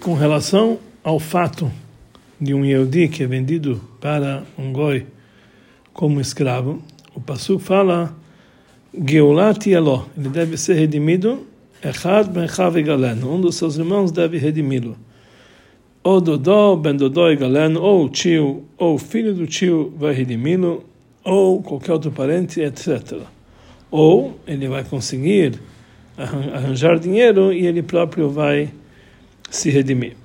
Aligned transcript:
com 0.00 0.14
relação 0.14 0.78
ao 1.04 1.20
fato 1.20 1.70
de 2.40 2.54
um 2.54 2.64
Yehudi 2.64 3.08
que 3.08 3.22
é 3.22 3.26
vendido 3.26 3.80
para 4.00 4.44
um 4.58 4.72
goi 4.72 5.06
como 5.92 6.20
escravo, 6.20 6.82
o 7.14 7.20
Pasuk 7.20 7.62
fala 7.62 8.16
Geulat 8.94 9.66
Yelo, 9.66 10.08
ele 10.16 10.30
deve 10.30 10.56
ser 10.56 10.74
redimido 10.74 11.46
Echad 11.82 12.30
ben 12.30 12.46
Galen, 12.84 13.24
um 13.24 13.40
dos 13.40 13.56
seus 13.56 13.76
irmãos 13.76 14.10
deve 14.10 14.38
redimi-lo. 14.38 14.96
Ou 16.02 16.20
Dodó, 16.20 16.76
ben 16.76 16.96
Dodó 16.96 17.30
e 17.30 17.36
Galen, 17.36 17.76
ou 17.76 18.04
o 18.06 18.08
tio, 18.08 18.64
ou 18.78 18.94
o 18.94 18.98
filho 18.98 19.34
do 19.34 19.46
tio 19.46 19.92
vai 19.96 20.14
redimi-lo, 20.14 20.84
ou 21.22 21.62
qualquer 21.62 21.92
outro 21.92 22.10
parente, 22.10 22.60
etc. 22.60 23.20
Ou 23.90 24.38
ele 24.46 24.66
vai 24.68 24.84
conseguir 24.84 25.60
arranjar 26.16 26.98
dinheiro 26.98 27.52
e 27.52 27.66
ele 27.66 27.82
próprio 27.82 28.30
vai 28.30 28.70
se 29.50 29.68
redimir. 29.68 30.16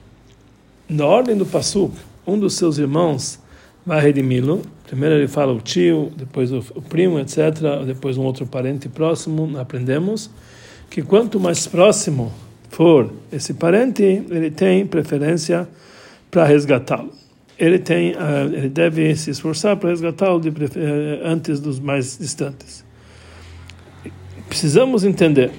Na 0.87 1.05
ordem 1.05 1.35
do 1.35 1.45
Passuk, 1.45 1.95
um 2.25 2.37
dos 2.37 2.53
seus 2.53 2.77
irmãos 2.77 3.39
vai 3.85 3.99
redimi-lo. 3.99 4.61
Primeiro 4.85 5.15
ele 5.15 5.27
fala 5.27 5.51
o 5.51 5.59
tio, 5.59 6.11
depois 6.15 6.51
o, 6.51 6.61
primo, 6.81 7.19
etc. 7.19 7.37
Depois 7.85 8.17
um 8.17 8.23
outro 8.23 8.45
parente 8.45 8.87
próximo. 8.87 9.57
Aprendemos 9.57 10.29
que 10.89 11.01
quanto 11.01 11.39
mais 11.39 11.65
próximo 11.65 12.31
for 12.69 13.11
esse 13.31 13.53
parente, 13.53 14.03
ele 14.03 14.51
tem 14.51 14.85
preferência 14.85 15.67
para 16.29 16.45
resgatá-lo. 16.45 17.11
Ele 17.57 17.79
tem, 17.79 18.11
uh, 18.11 18.53
ele 18.53 18.69
deve 18.69 19.15
se 19.15 19.31
esforçar 19.31 19.77
para 19.77 19.89
resgatá-lo 19.89 20.37
uh, 20.39 20.41
antes 21.23 21.59
dos 21.59 21.79
mais 21.79 22.17
distantes. 22.17 22.85
Precisamos 24.47 25.03
entender 25.03 25.51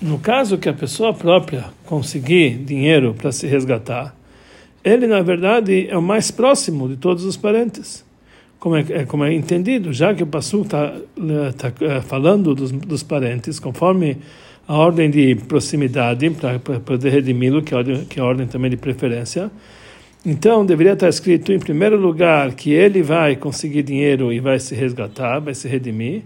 no 0.00 0.18
caso 0.18 0.58
que 0.58 0.68
a 0.68 0.74
pessoa 0.74 1.14
própria 1.14 1.66
conseguir 1.84 2.58
dinheiro 2.58 3.14
para 3.14 3.32
se 3.32 3.46
resgatar, 3.46 4.14
ele 4.84 5.06
na 5.06 5.22
verdade 5.22 5.88
é 5.88 5.96
o 5.96 6.02
mais 6.02 6.30
próximo 6.30 6.88
de 6.88 6.96
todos 6.96 7.24
os 7.24 7.36
parentes, 7.36 8.04
como 8.58 8.76
é, 8.76 8.84
é 8.90 9.04
como 9.04 9.24
é 9.24 9.32
entendido, 9.32 9.92
já 9.92 10.14
que 10.14 10.22
o 10.22 10.26
Passu 10.26 10.62
está 10.62 10.92
tá, 11.56 11.72
é, 11.84 12.00
falando 12.00 12.54
dos, 12.54 12.70
dos 12.70 13.02
parentes, 13.02 13.58
conforme 13.58 14.18
a 14.68 14.74
ordem 14.74 15.10
de 15.10 15.34
proximidade 15.34 16.28
para 16.30 16.58
poder 16.58 17.10
redimi-lo, 17.10 17.62
que, 17.62 17.74
é 17.74 17.84
que 18.08 18.18
é 18.18 18.22
a 18.22 18.26
ordem 18.26 18.46
também 18.46 18.70
de 18.70 18.76
preferência. 18.76 19.50
Então 20.24 20.66
deveria 20.66 20.94
estar 20.94 21.08
escrito 21.08 21.52
em 21.52 21.58
primeiro 21.58 21.96
lugar 21.96 22.52
que 22.54 22.72
ele 22.72 23.00
vai 23.00 23.36
conseguir 23.36 23.84
dinheiro 23.84 24.32
e 24.32 24.40
vai 24.40 24.58
se 24.58 24.74
resgatar, 24.74 25.38
vai 25.38 25.54
se 25.54 25.68
redimir. 25.68 26.22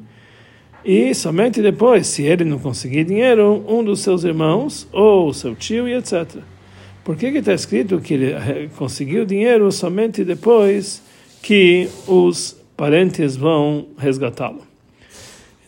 E 0.85 1.15
somente 1.15 1.61
depois, 1.61 2.07
se 2.07 2.23
ele 2.23 2.45
não 2.45 2.59
conseguir 2.59 3.05
dinheiro, 3.05 3.63
um 3.69 3.85
dos 3.85 4.01
seus 4.01 4.25
irmãos 4.25 4.89
ou 4.93 5.33
seu 5.33 5.55
tio 5.55 5.87
e 5.87 5.95
etc. 5.95 6.37
Por 7.05 7.17
que 7.17 7.27
está 7.27 7.53
escrito 7.53 8.01
que 8.01 8.15
ele 8.15 8.33
eh, 8.33 8.69
conseguiu 8.77 9.27
dinheiro 9.27 9.71
somente 9.71 10.25
depois 10.25 11.03
que 11.43 11.89
os 12.07 12.57
parentes 12.77 13.37
vão 13.37 13.89
resgatá-lo? 13.99 14.63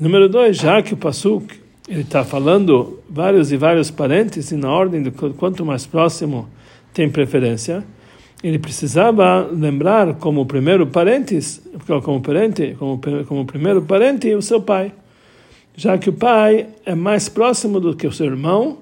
Número 0.01 0.29
dois, 0.29 0.57
já 0.57 0.81
que 0.83 0.95
o 0.95 0.97
Pasuk 0.97 1.61
ele 1.89 2.03
está 2.03 2.25
falando 2.25 3.01
vários 3.09 3.53
e 3.53 3.57
vários 3.57 3.91
parentes 3.91 4.51
e 4.51 4.57
na 4.57 4.71
ordem 4.71 5.03
de 5.03 5.11
quanto 5.11 5.65
mais 5.65 5.85
próximo 5.85 6.49
tem 6.95 7.11
preferência, 7.11 7.85
ele 8.43 8.59
precisava 8.59 9.49
lembrar 9.53 10.15
como 10.15 10.47
primeiro 10.47 10.87
parentes, 10.87 11.63
como 12.03 12.21
parente, 12.21 12.77
como, 12.79 13.01
como 13.27 13.45
primeiro 13.45 13.83
parente 13.83 14.35
o 14.35 14.43
seu 14.43 14.61
pai 14.61 14.93
já 15.75 15.97
que 15.98 16.11
o 16.11 16.12
pai 16.12 16.69
é 16.84 16.95
mais 16.95 17.28
próximo 17.28 17.81
do 17.81 17.97
que 17.97 18.06
o 18.06 18.12
seu 18.12 18.27
irmão, 18.27 18.78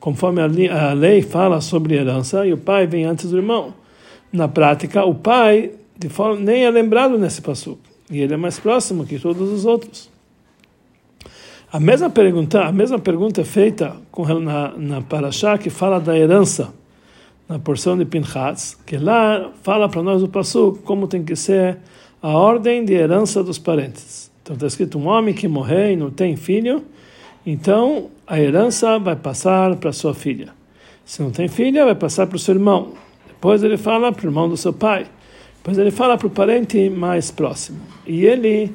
conforme 0.00 0.40
a 0.42 0.92
lei 0.92 1.22
fala 1.22 1.60
sobre 1.60 1.94
herança, 1.94 2.46
e 2.46 2.52
o 2.52 2.58
pai 2.58 2.86
vem 2.86 3.04
antes 3.04 3.30
do 3.30 3.36
irmão. 3.36 3.72
Na 4.32 4.48
prática, 4.48 5.04
o 5.04 5.14
pai 5.14 5.70
forma, 6.10 6.40
nem 6.40 6.64
é 6.64 6.70
lembrado 6.70 7.18
nesse 7.18 7.40
passo, 7.40 7.78
e 8.10 8.20
ele 8.20 8.34
é 8.34 8.36
mais 8.36 8.58
próximo 8.58 9.06
que 9.06 9.18
todos 9.18 9.50
os 9.50 9.64
outros. 9.64 10.10
A 11.72 11.80
mesma 11.80 12.08
pergunta, 12.08 12.62
a 12.62 12.70
mesma 12.70 12.98
pergunta 12.98 13.40
é 13.40 13.44
feita 13.44 13.96
com, 14.10 14.24
na, 14.38 14.72
na 14.76 15.00
Parashá 15.00 15.58
que 15.58 15.70
fala 15.70 15.98
da 15.98 16.16
herança, 16.16 16.72
na 17.48 17.58
porção 17.58 17.96
de 17.96 18.04
Pinchas, 18.04 18.76
que 18.86 18.96
lá 18.96 19.50
fala 19.62 19.88
para 19.88 20.02
nós 20.02 20.22
o 20.22 20.28
passo 20.28 20.78
como 20.84 21.08
tem 21.08 21.24
que 21.24 21.34
ser 21.34 21.78
a 22.22 22.28
ordem 22.28 22.84
de 22.84 22.92
herança 22.92 23.42
dos 23.42 23.58
parentes. 23.58 24.30
Então 24.44 24.52
está 24.56 24.66
escrito 24.66 24.98
um 24.98 25.06
homem 25.06 25.32
que 25.32 25.48
morrer 25.48 25.94
e 25.94 25.96
não 25.96 26.10
tem 26.10 26.36
filho, 26.36 26.84
então 27.46 28.10
a 28.26 28.38
herança 28.38 28.98
vai 28.98 29.16
passar 29.16 29.74
para 29.76 29.90
sua 29.90 30.12
filha. 30.12 30.52
Se 31.02 31.22
não 31.22 31.30
tem 31.30 31.48
filha, 31.48 31.86
vai 31.86 31.94
passar 31.94 32.26
para 32.26 32.36
o 32.36 32.38
seu 32.38 32.54
irmão. 32.54 32.92
Depois 33.26 33.64
ele 33.64 33.78
fala 33.78 34.12
para 34.12 34.22
o 34.22 34.28
irmão 34.28 34.46
do 34.46 34.54
seu 34.54 34.70
pai. 34.70 35.06
Depois 35.56 35.78
ele 35.78 35.90
fala 35.90 36.18
para 36.18 36.26
o 36.26 36.30
parente 36.30 36.90
mais 36.90 37.30
próximo. 37.30 37.80
E 38.06 38.26
ele, 38.26 38.70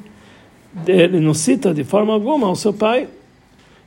ele 0.88 1.20
não 1.20 1.36
cita 1.36 1.72
de 1.72 1.84
forma 1.84 2.14
alguma 2.14 2.50
o 2.50 2.56
seu 2.56 2.74
pai, 2.74 3.08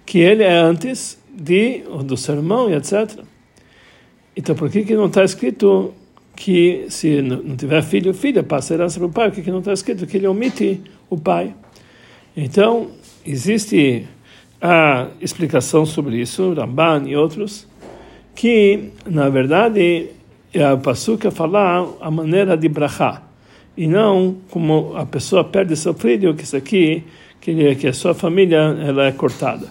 que 0.07 0.21
ele 0.21 0.45
é 0.45 0.57
antes 0.57 1.19
de, 1.35 1.83
do 2.05 2.17
seu 2.17 2.37
irmão 2.37 2.71
e 2.71 2.75
etc. 2.77 3.25
Então 4.37 4.55
por 4.55 4.71
que, 4.71 4.85
que 4.85 4.95
não 4.95 5.07
está 5.07 5.25
escrito 5.25 5.93
que 6.37 6.87
se 6.91 7.21
não 7.21 7.57
tiver 7.57 7.83
filho, 7.83 8.15
filha, 8.15 8.45
passa 8.45 8.73
a 8.73 8.77
herança 8.77 9.01
para 9.01 9.09
o 9.09 9.13
pai? 9.13 9.31
Por 9.31 9.35
que, 9.35 9.43
que 9.43 9.51
não 9.51 9.59
está 9.59 9.73
escrito 9.73 10.07
que 10.07 10.17
ele 10.17 10.29
omite 10.29 10.81
o 11.15 11.21
pai? 11.21 11.55
Então, 12.37 12.89
existe 13.27 14.07
a 14.61 15.09
explicação 15.21 15.85
sobre 15.85 16.21
isso, 16.21 16.55
Ramban 16.55 17.03
e 17.07 17.17
outros, 17.17 17.67
que, 18.35 18.91
na 19.05 19.29
verdade, 19.29 20.11
é 20.55 20.65
a 20.65 20.77
Passuca 20.77 21.31
falar 21.31 21.87
a 22.01 22.11
maneira 22.11 22.57
de 22.57 22.69
brachá, 22.69 23.23
e 23.77 23.87
não 23.87 24.37
como 24.51 24.93
a 24.97 25.05
pessoa 25.05 25.43
perde 25.45 25.77
seu 25.77 25.95
filho, 25.95 26.35
que 26.35 26.45
isso 26.45 26.57
aqui, 26.57 27.05
que, 27.41 27.75
que 27.75 27.89
a 27.89 27.93
sua 27.93 28.15
família 28.15 28.57
ela 28.57 29.07
é 29.07 29.13
cortada. 29.13 29.67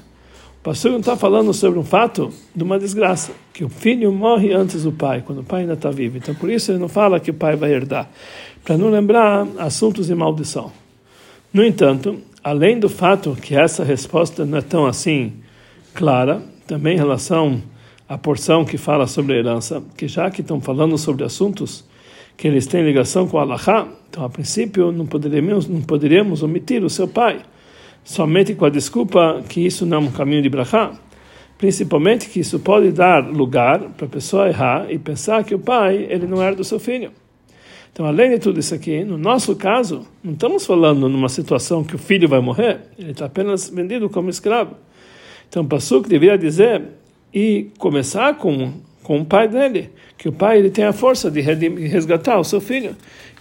O 0.59 0.63
pastor 0.63 0.91
não 0.91 0.99
está 0.99 1.15
falando 1.15 1.53
sobre 1.53 1.79
um 1.79 1.83
fato 1.83 2.31
de 2.55 2.63
uma 2.63 2.77
desgraça, 2.77 3.31
que 3.51 3.63
o 3.63 3.69
filho 3.69 4.11
morre 4.11 4.53
antes 4.53 4.83
do 4.83 4.91
pai, 4.91 5.23
quando 5.25 5.39
o 5.39 5.43
pai 5.43 5.61
ainda 5.61 5.73
está 5.73 5.89
vivo. 5.89 6.17
Então, 6.17 6.35
por 6.35 6.51
isso 6.51 6.71
ele 6.71 6.77
não 6.77 6.87
fala 6.87 7.19
que 7.19 7.31
o 7.31 7.33
pai 7.33 7.55
vai 7.55 7.71
herdar, 7.71 8.09
para 8.63 8.77
não 8.77 8.89
lembrar 8.89 9.47
assuntos 9.57 10.07
de 10.07 10.13
maldição. 10.13 10.71
No 11.53 11.65
entanto, 11.65 12.21
além 12.41 12.79
do 12.79 12.87
fato 12.87 13.35
que 13.35 13.55
essa 13.55 13.83
resposta 13.83 14.45
não 14.45 14.59
é 14.59 14.61
tão 14.61 14.85
assim 14.85 15.33
clara, 15.93 16.41
também 16.65 16.95
em 16.95 16.97
relação 16.97 17.61
à 18.07 18.17
porção 18.17 18.63
que 18.63 18.77
fala 18.77 19.05
sobre 19.05 19.33
a 19.33 19.39
herança, 19.39 19.83
que 19.97 20.07
já 20.07 20.31
que 20.31 20.39
estão 20.39 20.61
falando 20.61 20.97
sobre 20.97 21.25
assuntos 21.25 21.83
que 22.37 22.47
eles 22.47 22.65
têm 22.65 22.85
ligação 22.85 23.27
com 23.27 23.37
Allah, 23.37 23.59
então 24.09 24.23
a 24.23 24.29
princípio 24.29 24.93
não 24.93 25.05
poderíamos, 25.05 25.67
não 25.67 25.81
poderíamos 25.81 26.41
omitir 26.41 26.85
o 26.85 26.89
seu 26.89 27.05
pai, 27.05 27.41
somente 28.01 28.55
com 28.55 28.63
a 28.63 28.69
desculpa 28.69 29.43
que 29.49 29.59
isso 29.59 29.85
não 29.85 29.97
é 29.97 29.99
um 29.99 30.11
caminho 30.11 30.41
de 30.41 30.47
brachá, 30.47 30.93
principalmente 31.57 32.29
que 32.29 32.39
isso 32.39 32.61
pode 32.61 32.93
dar 32.93 33.27
lugar 33.27 33.77
para 33.97 34.05
a 34.05 34.09
pessoa 34.09 34.47
errar 34.47 34.89
e 34.89 34.97
pensar 34.97 35.43
que 35.43 35.53
o 35.53 35.59
pai 35.59 36.07
ele 36.09 36.27
não 36.27 36.41
era 36.41 36.55
do 36.55 36.63
seu 36.63 36.79
filho. 36.79 37.11
Então, 37.93 38.05
além 38.05 38.31
de 38.31 38.39
tudo 38.39 38.59
isso 38.59 38.73
aqui, 38.73 39.03
no 39.03 39.17
nosso 39.17 39.55
caso, 39.55 40.07
não 40.23 40.33
estamos 40.33 40.65
falando 40.65 41.09
numa 41.09 41.27
situação 41.27 41.83
que 41.83 41.95
o 41.95 41.99
filho 41.99 42.27
vai 42.27 42.39
morrer, 42.39 42.79
ele 42.97 43.11
está 43.11 43.25
apenas 43.25 43.69
vendido 43.69 44.09
como 44.09 44.29
escravo. 44.29 44.75
Então, 45.49 45.63
o 45.63 45.67
Pasuk 45.67 46.07
deveria 46.07 46.37
dizer 46.37 46.83
e 47.33 47.67
começar 47.77 48.37
com, 48.37 48.71
com 49.03 49.19
o 49.19 49.25
pai 49.25 49.49
dele, 49.49 49.89
que 50.17 50.29
o 50.29 50.31
pai 50.31 50.59
ele 50.59 50.69
tem 50.69 50.85
a 50.85 50.93
força 50.93 51.29
de 51.29 51.41
resgatar 51.41 52.39
o 52.39 52.43
seu 52.45 52.61
filho. 52.61 52.95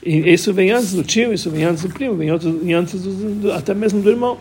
E 0.05 0.33
isso 0.33 0.53
vem 0.53 0.73
antes 0.73 0.95
do 0.95 1.05
tio, 1.05 1.33
isso 1.33 1.49
vem 1.49 1.65
antes 1.65 1.85
do 1.85 1.91
primo, 1.91 2.17
vem 2.17 2.31
antes 2.75 3.03
do, 3.03 3.35
do, 3.35 3.53
até 3.53 3.73
mesmo 3.73 4.03
do 4.03 4.11
irmão. 4.11 4.37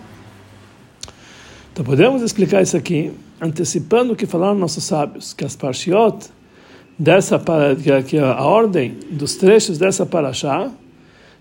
Então, 1.72 1.86
podemos 1.86 2.24
explicar 2.24 2.64
isso 2.64 2.76
aqui, 2.76 3.12
antecipando 3.40 4.14
o 4.14 4.16
que 4.16 4.26
falaram 4.26 4.58
nossos 4.58 4.84
sábios, 4.84 5.34
que 5.34 5.46
as 5.46 5.56
parshiot 5.56 6.32
dessa 7.00 7.42
que 8.06 8.18
a 8.18 8.44
ordem 8.44 8.98
dos 9.10 9.38
trechos 9.38 9.78
dessa 9.78 10.06
paraxá, 10.06 10.70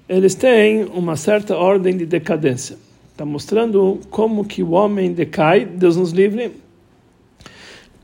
eles 0.09 0.37
têm 0.37 0.85
uma 0.85 1.17
certa 1.17 1.57
ordem 1.57 1.97
de 1.97 2.07
decadência. 2.07 2.79
Está 3.11 3.25
mostrando 3.25 3.99
como 4.09 4.45
que 4.45 4.63
o 4.63 4.71
homem 4.71 5.13
decai, 5.13 5.65
Deus 5.65 5.97
nos 5.97 6.13
livre, 6.13 6.53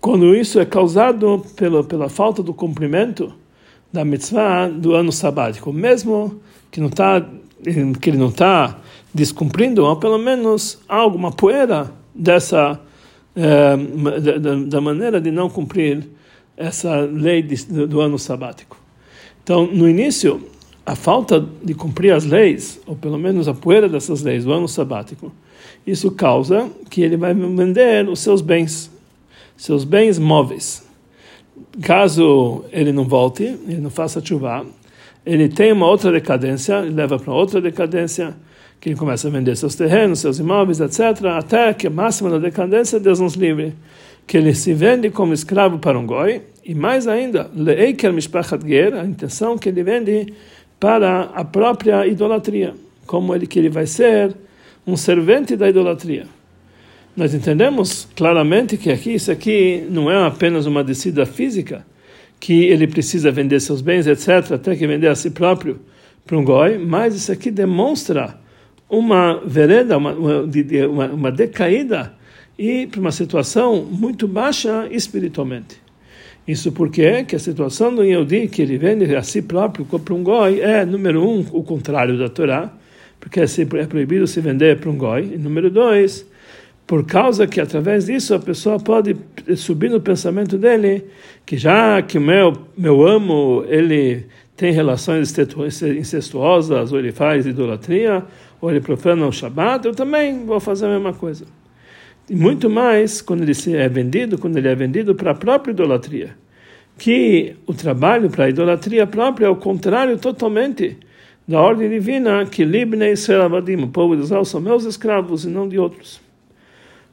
quando 0.00 0.34
isso 0.34 0.58
é 0.58 0.67
causado 0.67 1.46
pela, 1.55 1.84
pela 1.84 2.08
falta 2.08 2.43
do 2.43 2.52
cumprimento 2.52 3.32
da 3.93 4.05
mitzvah 4.05 4.69
do 4.69 4.94
ano 4.94 5.12
sabático, 5.12 5.73
mesmo 5.73 6.40
que 6.70 6.81
não 6.81 6.90
tá 6.90 7.25
que 8.00 8.11
ele 8.11 8.19
não 8.19 8.29
está 8.29 8.76
descumprindo, 9.14 9.87
ou 9.87 9.96
pelo 9.96 10.19
menos 10.19 10.79
há 10.87 10.96
alguma 10.96 11.32
poeira 11.32 11.90
dessa 12.14 12.79
eh, 13.34 13.76
da, 14.38 14.55
da 14.67 14.81
maneira 14.82 15.19
de 15.19 15.31
não 15.31 15.49
cumprir 15.49 16.06
essa 16.56 17.01
lei 17.01 17.43
de, 17.43 17.65
do 17.87 18.01
ano 18.01 18.19
sabático. 18.19 18.77
Então, 19.43 19.67
no 19.67 19.89
início, 19.89 20.41
a 20.87 20.95
falta 20.95 21.45
de 21.62 21.75
cumprir 21.75 22.12
as 22.12 22.25
leis, 22.25 22.81
ou 22.87 22.95
pelo 22.95 23.19
menos 23.19 23.49
a 23.49 23.55
poeira 23.55 23.89
dessas 23.89 24.23
leis 24.23 24.45
do 24.45 24.53
ano 24.53 24.69
sabático, 24.69 25.33
isso 25.87 26.11
causa 26.11 26.71
que 26.91 27.03
ele 27.03 27.17
vai 27.17 27.35
vender 27.35 28.09
os 28.09 28.21
seus 28.21 28.41
bens, 28.41 28.91
seus 29.56 29.85
bens 29.85 30.19
móveis. 30.19 30.83
caso 31.83 32.65
ele 32.73 32.93
não 32.93 33.05
volte, 33.05 33.43
ele 33.43 33.81
não 33.81 33.91
faça 33.91 34.25
chuva, 34.25 34.65
ele 35.25 35.49
tem 35.49 35.73
uma 35.73 35.87
outra 35.87 36.12
decadência, 36.12 36.81
ele 36.81 36.95
leva 36.95 37.19
para 37.19 37.33
outra 37.33 37.61
decadência, 37.61 38.35
que 38.81 38.91
ele 38.91 38.97
começa 38.97 39.29
a 39.29 39.31
vender 39.31 39.56
seus 39.56 39.75
terrenos, 39.75 40.19
seus 40.19 40.39
imóveis, 40.39 40.81
etc., 40.81 41.25
até 41.37 41.73
que 41.73 41.87
a 41.87 41.91
máxima 41.91 42.29
da 42.29 42.39
decadência, 42.39 43.01
Deus 43.01 43.21
nos 43.21 43.35
livre, 43.35 43.75
que 44.26 44.37
ele 44.37 44.55
se 44.55 44.73
vende 44.73 45.11
como 45.11 45.32
escravo 45.32 45.79
para 45.79 45.99
um 45.99 46.06
goi, 46.06 46.43
e 46.65 46.75
mais 46.75 47.06
ainda, 47.06 47.50
leeiker 47.55 48.12
mishpachat 48.12 48.67
ger, 48.67 48.94
a 48.94 49.05
intenção 49.05 49.59
que 49.59 49.69
ele 49.69 49.82
vende 49.82 50.32
para 50.81 51.31
a 51.35 51.44
própria 51.44 52.06
idolatria, 52.06 52.75
como 53.06 53.35
ele 53.35 53.47
que 53.47 53.59
ele 53.59 53.69
vai 53.69 53.87
ser 53.87 54.35
um 54.87 54.97
servente 54.97 55.56
da 55.56 55.69
idolatria. 55.69 56.26
Nós 57.17 57.32
entendemos 57.32 58.09
claramente 58.17 58.76
que 58.76 58.91
aqui 58.91 59.15
isso 59.15 59.31
aqui 59.31 59.87
não 59.88 60.11
é 60.11 60.27
apenas 60.27 60.67
uma 60.67 60.82
descida 60.82 61.25
física, 61.25 61.87
que 62.41 62.65
ele 62.65 62.87
precisa 62.87 63.31
vender 63.31 63.61
seus 63.61 63.81
bens, 63.81 64.06
etc., 64.06 64.53
até 64.53 64.75
que 64.75 64.87
vender 64.87 65.09
a 65.09 65.15
si 65.15 65.31
próprio 65.31 65.81
para 66.27 66.37
um 66.37 66.44
goi, 66.44 66.79
mas 66.79 67.15
isso 67.15 67.31
aqui 67.31 67.50
demonstra 67.50 68.38
uma 68.88 69.41
vereda, 69.44 69.97
uma, 69.97 70.12
uma, 70.12 71.06
uma 71.06 71.32
decaída 71.32 72.12
e 72.59 72.87
para 72.87 73.01
uma 73.01 73.12
situação 73.12 73.85
muito 73.85 74.29
baixa 74.29 74.89
espiritualmente. 74.91 75.83
Isso 76.47 76.73
porque 76.73 77.25
que 77.25 77.37
a 77.37 77.39
situação 77.39 77.95
do 77.95 78.05
Yehudi, 78.05 78.49
que 78.49 78.61
ele 78.61 78.77
vende 78.77 79.15
a 79.17 79.23
si 79.23 79.41
próprio 79.41 79.87
para 79.87 80.15
um 80.15 80.23
goi, 80.23 80.61
é, 80.61 80.85
número 80.85 81.27
um, 81.27 81.41
o 81.53 81.62
contrário 81.62 82.19
da 82.19 82.29
Torá, 82.29 82.71
porque 83.19 83.41
é, 83.41 83.45
é 83.45 83.87
proibido 83.87 84.27
se 84.27 84.41
vender 84.41 84.79
para 84.79 84.91
um 84.91 84.99
goi. 84.99 85.33
E 85.35 85.39
número 85.39 85.71
dois, 85.71 86.27
por 86.87 87.06
causa 87.06 87.47
que 87.47 87.61
através 87.61 88.06
disso 88.06 88.35
a 88.35 88.39
pessoa 88.39 88.79
pode 88.79 89.17
subir 89.56 89.91
no 89.91 90.01
pensamento 90.01 90.59
dele 90.59 91.05
que 91.47 91.56
já 91.56 92.03
que 92.03 92.19
o 92.19 92.21
meu, 92.21 92.53
meu 92.77 93.06
amo, 93.06 93.65
ele 93.67 94.27
tem 94.55 94.71
relações 94.71 95.35
incestuosas, 95.99 96.93
ou 96.93 96.99
ele 96.99 97.11
faz 97.11 97.47
idolatria, 97.47 98.23
ou 98.61 98.71
ele 98.71 98.81
profana 98.81 99.27
o 99.27 99.33
Shabat, 99.33 99.87
eu 99.87 99.95
também 99.95 100.45
vou 100.45 100.61
fazer 100.61 100.87
a 100.87 100.91
mesma 100.91 101.12
coisa. 101.12 101.45
E 102.29 102.35
muito 102.35 102.71
mais 102.71 103.21
quando 103.21 103.43
ele 103.43 103.53
é 103.76 103.88
vendido, 103.88 104.38
quando 104.38 104.56
ele 104.56 104.69
é 104.69 104.75
vendido 104.75 105.15
para 105.15 105.32
a 105.32 105.35
própria 105.35 105.73
idolatria. 105.73 106.31
Que 106.97 107.56
o 107.67 107.75
trabalho 107.75 108.31
para 108.31 108.44
a 108.44 108.49
idolatria 108.49 109.06
própria 109.06 109.47
é 109.47 109.49
o 109.49 109.56
contrário 109.56 110.17
totalmente 110.17 110.97
da 111.47 111.61
ordem 111.61 111.91
divina, 111.91 112.47
que 112.47 112.65
Libne 112.65 113.12
Avadim, 113.44 113.76
o 113.82 113.88
povo 113.88 114.17
de 114.17 114.23
Israel 114.23 114.44
são 114.44 114.61
meus 114.61 114.85
escravos 114.85 115.44
e 115.44 115.49
não 115.49 115.69
de 115.69 115.79
outros. 115.79 116.21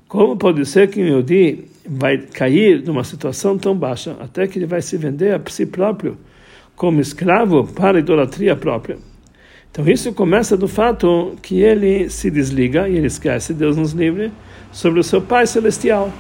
Como 0.08 0.38
pode 0.38 0.66
ser 0.66 0.90
que 0.90 1.02
um 1.02 1.08
Yodi 1.08 1.66
vai 1.86 2.18
cair 2.18 2.82
numa 2.84 3.04
situação 3.04 3.58
tão 3.58 3.76
baixa, 3.76 4.16
até 4.20 4.48
que 4.48 4.60
ele 4.60 4.66
vai 4.66 4.82
se 4.82 4.98
vender 4.98 5.36
a 5.36 5.42
si 5.50 5.66
próprio 5.66 6.18
como 6.76 7.02
escravo 7.02 7.66
para 7.66 7.98
a 7.98 8.00
idolatria 8.00 8.56
própria? 8.56 8.98
Então 9.70 9.88
isso 9.88 10.12
começa 10.14 10.58
do 10.58 10.68
fato 10.68 11.36
que 11.42 11.62
ele 11.62 12.10
se 12.10 12.30
desliga 12.30 12.90
e 12.90 12.98
ele 12.98 13.08
esquece, 13.08 13.54
Deus 13.54 13.78
nos 13.78 13.94
livre, 13.94 14.32
sobre 14.72 15.00
o 15.00 15.04
seu 15.04 15.22
Pai 15.22 15.46
Celestial. 15.48 16.12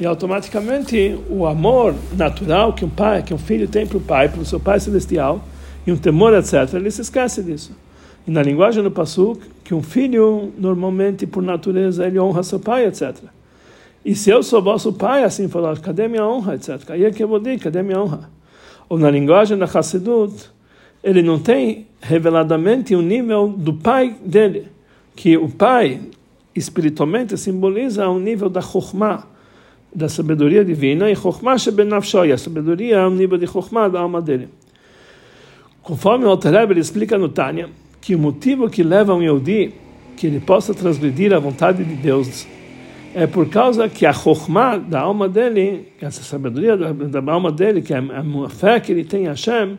E 0.00 0.06
automaticamente 0.06 1.18
o 1.28 1.46
amor 1.46 1.94
natural 2.16 2.72
que 2.72 2.84
um 2.84 2.88
pai, 2.88 3.22
que 3.22 3.32
um 3.32 3.38
filho 3.38 3.68
tem 3.68 3.86
para 3.86 3.98
o 3.98 4.00
pai, 4.00 4.28
para 4.28 4.40
o 4.40 4.44
seu 4.44 4.58
Pai 4.58 4.80
Celestial, 4.80 5.44
e 5.86 5.92
um 5.92 5.96
temor, 5.96 6.34
etc., 6.34 6.74
ele 6.74 6.90
se 6.90 7.02
esquece 7.02 7.42
disso. 7.42 7.76
E 8.26 8.30
na 8.30 8.42
linguagem 8.42 8.82
do 8.82 8.90
Passuk, 8.90 9.40
que 9.64 9.74
um 9.74 9.82
filho, 9.82 10.52
normalmente, 10.58 11.26
por 11.26 11.42
natureza, 11.42 12.06
ele 12.06 12.18
honra 12.18 12.42
seu 12.42 12.58
pai, 12.58 12.86
etc. 12.86 13.16
E 14.04 14.14
se 14.14 14.30
eu 14.30 14.42
sou 14.42 14.62
vosso 14.62 14.92
pai, 14.92 15.24
assim 15.24 15.48
falar, 15.48 15.78
cadê 15.78 16.08
minha 16.08 16.26
honra, 16.26 16.54
etc. 16.54 16.90
Aí 16.90 17.04
é 17.04 17.10
que 17.10 17.22
eu 17.22 17.28
vou 17.28 17.38
dizer, 17.38 17.58
cadê 17.60 17.82
minha 17.82 18.00
honra? 18.00 18.30
Ou 18.88 18.98
na 18.98 19.10
linguagem 19.10 19.56
da 19.56 19.66
Hassidut, 19.66 20.50
ele 21.02 21.22
não 21.22 21.38
tem 21.38 21.86
reveladamente 22.00 22.94
o 22.94 23.02
nível 23.02 23.48
do 23.48 23.74
pai 23.74 24.16
dele, 24.24 24.68
que 25.14 25.36
o 25.36 25.48
pai 25.48 26.00
espiritualmente 26.54 27.36
simboliza 27.36 28.08
o 28.08 28.18
nível 28.18 28.48
da 28.48 28.60
Chokhmah, 28.60 29.26
da 29.94 30.08
sabedoria 30.08 30.64
divina, 30.64 31.10
e 31.10 31.16
Chokhmah 31.16 31.58
shebenafshoy, 31.58 32.32
a 32.32 32.38
sabedoria 32.38 32.96
é 32.96 33.06
o 33.06 33.10
nível 33.10 33.38
de 33.38 33.46
Chokhmah 33.46 33.88
da 33.88 34.00
alma 34.00 34.20
dele. 34.20 34.48
Conforme 35.82 36.24
o 36.24 36.28
Alter 36.28 36.54
ele 36.70 36.80
explica 36.80 37.18
no 37.18 37.28
Tânia, 37.28 37.68
que 38.00 38.14
o 38.14 38.18
motivo 38.18 38.68
que 38.70 38.82
leva 38.82 39.14
um 39.14 39.22
Yehudi 39.22 39.74
que 40.16 40.26
ele 40.26 40.40
possa 40.40 40.74
transgredir 40.74 41.32
a 41.32 41.38
vontade 41.38 41.82
de 41.82 41.94
Deus 41.94 42.46
é 43.14 43.26
por 43.26 43.48
causa 43.48 43.88
que 43.88 44.06
a 44.06 44.12
Chokhmah 44.12 44.78
da 44.78 45.00
alma 45.00 45.28
dele, 45.28 45.92
essa 46.00 46.22
sabedoria 46.22 46.76
da, 46.76 46.92
da 46.92 47.32
alma 47.32 47.52
dele, 47.52 47.82
que 47.82 47.92
é 47.92 47.98
a 47.98 48.48
fé 48.48 48.80
que 48.80 48.92
ele 48.92 49.04
tem 49.04 49.26
a 49.26 49.30
Hashem, 49.30 49.78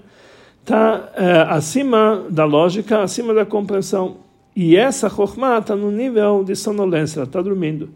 está 0.61 1.09
é, 1.15 1.41
acima 1.49 2.25
da 2.29 2.45
lógica, 2.45 3.01
acima 3.01 3.33
da 3.33 3.45
compreensão. 3.45 4.17
E 4.55 4.75
essa 4.75 5.09
Chokhmah 5.09 5.59
está 5.59 5.75
no 5.75 5.91
nível 5.91 6.43
de 6.43 6.55
sonolência, 6.55 7.19
ela 7.19 7.25
está 7.25 7.41
dormindo. 7.41 7.89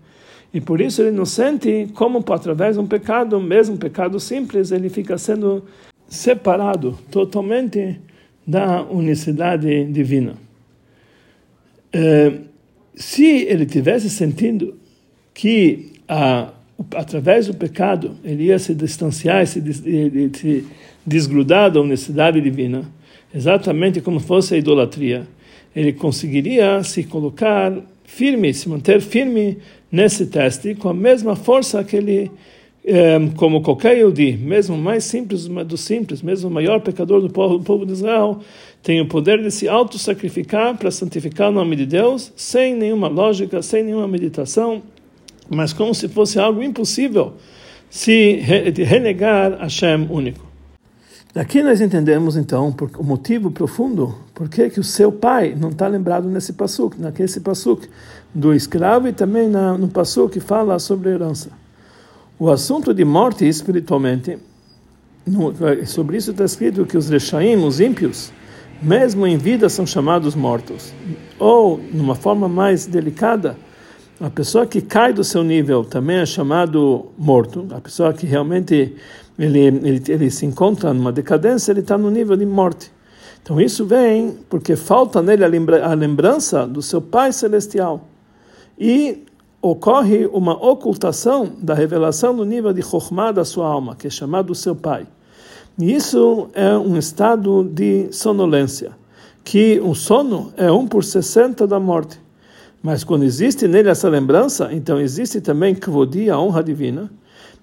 E 0.53 0.61
por 0.61 0.81
isso 0.81 1.01
ele 1.01 1.11
não 1.11 1.25
sente 1.25 1.87
como, 1.93 2.23
através 2.29 2.75
de 2.75 2.81
um 2.81 2.87
pecado, 2.87 3.39
mesmo 3.39 3.75
um 3.75 3.77
pecado 3.77 4.19
simples, 4.19 4.71
ele 4.71 4.89
fica 4.89 5.17
sendo 5.17 5.63
separado 6.07 6.97
totalmente 7.11 7.99
da 8.45 8.81
unicidade 8.83 9.85
divina. 9.85 10.35
É, 11.91 12.33
se 12.95 13.25
ele 13.43 13.65
tivesse 13.65 14.09
sentindo 14.09 14.75
que 15.33 15.93
a, 16.07 16.53
através 16.95 17.47
do 17.47 17.53
pecado 17.53 18.15
ele 18.23 18.45
ia 18.45 18.57
se 18.57 18.73
distanciar, 18.73 19.45
se, 19.45 19.61
se 19.73 20.67
desgrudar 21.05 21.71
da 21.71 21.81
unicidade 21.81 22.39
divina, 22.41 22.83
exatamente 23.33 24.01
como 24.01 24.19
fosse 24.19 24.55
a 24.55 24.57
idolatria, 24.57 25.27
ele 25.77 25.93
conseguiria 25.93 26.83
se 26.83 27.03
colocar 27.03 27.71
firme, 28.03 28.51
se 28.51 28.67
manter 28.67 28.99
firme 28.99 29.59
nesse 29.91 30.25
teste 30.25 30.73
com 30.73 30.89
a 30.89 30.93
mesma 30.93 31.35
força 31.35 31.83
que 31.83 31.95
ele 31.95 32.31
como 33.35 33.61
qualquer 33.61 33.97
Yehudi, 33.97 34.37
mesmo 34.37 34.77
mais 34.77 35.03
simples 35.03 35.45
dos 35.45 35.81
simples, 35.81 36.21
mesmo 36.21 36.49
o 36.49 36.51
maior 36.51 36.79
pecador 36.79 37.19
do 37.19 37.29
povo, 37.29 37.57
do 37.57 37.63
povo 37.63 37.85
de 37.85 37.91
Israel, 37.91 38.39
tem 38.81 39.01
o 39.01 39.05
poder 39.05 39.43
de 39.43 39.51
se 39.51 39.67
auto-sacrificar 39.67 40.77
para 40.77 40.89
santificar 40.89 41.49
o 41.49 41.51
nome 41.51 41.75
de 41.75 41.85
Deus, 41.85 42.31
sem 42.37 42.73
nenhuma 42.73 43.09
lógica, 43.09 43.61
sem 43.61 43.83
nenhuma 43.83 44.07
meditação, 44.07 44.81
mas 45.49 45.73
como 45.73 45.93
se 45.93 46.07
fosse 46.07 46.39
algo 46.39 46.63
impossível 46.63 47.33
se 47.89 48.39
renegar 48.39 49.57
Hashem 49.59 50.07
único. 50.09 50.46
Daqui 51.33 51.61
nós 51.61 51.81
entendemos 51.81 52.35
então 52.35 52.73
o 52.97 53.03
motivo 53.03 53.51
profundo 53.51 54.15
por 54.33 54.49
que 54.49 54.79
o 54.79 54.83
seu 54.83 55.11
pai 55.11 55.55
não 55.59 55.69
está 55.69 55.87
lembrado 55.87 56.27
nesse 56.27 56.53
passuk, 56.53 56.99
naquele 56.99 57.39
passuk 57.39 57.87
do 58.33 58.53
escravo 58.53 59.07
e 59.07 59.13
também 59.13 59.47
na, 59.47 59.77
no 59.77 59.87
passuk 59.87 60.33
que 60.33 60.39
fala 60.39 60.79
sobre 60.79 61.09
herança. 61.09 61.49
O 62.39 62.49
assunto 62.49 62.93
de 62.93 63.03
morte 63.03 63.47
espiritualmente, 63.47 64.37
no, 65.25 65.53
sobre 65.85 66.17
isso 66.17 66.31
está 66.31 66.45
escrito 66.45 66.85
que 66.85 66.97
os 66.97 67.09
rechaim, 67.09 67.55
os 67.65 67.79
ímpios, 67.79 68.31
mesmo 68.81 69.25
em 69.25 69.37
vida 69.37 69.69
são 69.69 69.85
chamados 69.85 70.35
mortos. 70.35 70.93
Ou, 71.39 71.79
numa 71.91 72.15
forma 72.15 72.47
mais 72.47 72.85
delicada, 72.85 73.57
a 74.19 74.29
pessoa 74.29 74.65
que 74.65 74.81
cai 74.81 75.13
do 75.13 75.23
seu 75.23 75.43
nível 75.43 75.83
também 75.83 76.17
é 76.17 76.25
chamado 76.25 77.05
morto. 77.17 77.67
A 77.71 77.79
pessoa 77.79 78.13
que 78.13 78.25
realmente 78.25 78.95
ele, 79.37 79.59
ele, 79.59 80.03
ele 80.07 80.31
se 80.31 80.45
encontra 80.45 80.93
numa 80.93 81.11
decadência, 81.11 81.71
ele 81.71 81.81
está 81.81 81.97
no 81.97 82.09
nível 82.09 82.35
de 82.35 82.45
morte. 82.45 82.91
Então 83.41 83.61
isso 83.61 83.85
vem 83.85 84.37
porque 84.49 84.75
falta 84.75 85.21
nele 85.21 85.43
a 85.43 85.93
lembrança 85.93 86.65
do 86.65 86.81
seu 86.81 86.99
Pai 86.99 87.31
Celestial. 87.31 88.07
E 88.77 89.23
ocorre 89.61 90.25
uma 90.27 90.53
ocultação 90.53 91.51
da 91.61 91.73
revelação 91.73 92.35
do 92.35 92.43
nível 92.43 92.73
de 92.73 92.81
Chokhmah 92.81 93.31
da 93.31 93.45
sua 93.45 93.67
alma, 93.67 93.95
que 93.95 94.07
é 94.07 94.09
chamado 94.09 94.53
seu 94.55 94.75
pai. 94.75 95.07
E 95.79 95.93
isso 95.93 96.49
é 96.53 96.75
um 96.75 96.97
estado 96.97 97.63
de 97.63 98.11
sonolência, 98.11 98.91
que 99.43 99.79
o 99.79 99.93
sono 99.93 100.51
é 100.57 100.71
um 100.71 100.87
por 100.87 101.03
60 101.03 101.67
da 101.67 101.79
morte. 101.79 102.26
Mas 102.87 103.03
quando 103.03 103.23
existe 103.23 103.67
nele 103.67 103.89
essa 103.89 104.07
lembrança, 104.07 104.69
então 104.71 104.97
existe 104.97 105.41
também 105.41 105.75
Kvodi, 105.75 106.29
a 106.29 106.39
honra 106.39 106.63
divina. 106.63 107.11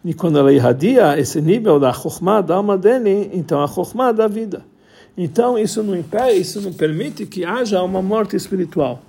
E 0.04 0.12
quando 0.12 0.38
ela 0.38 0.52
irradia 0.52 1.18
esse 1.18 1.40
nível 1.40 1.80
da 1.80 1.94
Chokhmah, 1.94 2.42
da 2.42 2.56
alma 2.56 2.76
dele, 2.76 3.30
então 3.32 3.64
a 3.64 3.66
Chokhmah 3.66 4.12
da 4.12 4.28
vida. 4.28 4.66
Então 5.16 5.58
isso 5.58 5.82
não 5.82 5.96
impede, 5.96 6.38
isso 6.38 6.60
não 6.60 6.74
permite 6.74 7.24
que 7.24 7.42
haja 7.42 7.82
uma 7.82 8.02
morte 8.02 8.36
espiritual 8.36 9.02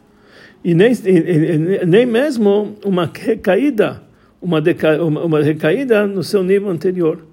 e 0.63 0.73
nem, 0.73 0.93
e, 0.93 1.85
nem 1.85 2.05
mesmo 2.05 2.77
uma 2.85 3.11
recaída, 3.13 4.01
uma, 4.41 4.61
deca, 4.61 5.03
uma, 5.03 5.21
uma, 5.21 5.41
recaída 5.41 6.07
no 6.07 6.23
seu 6.23 6.41
nível 6.41 6.69
anterior. 6.69 7.27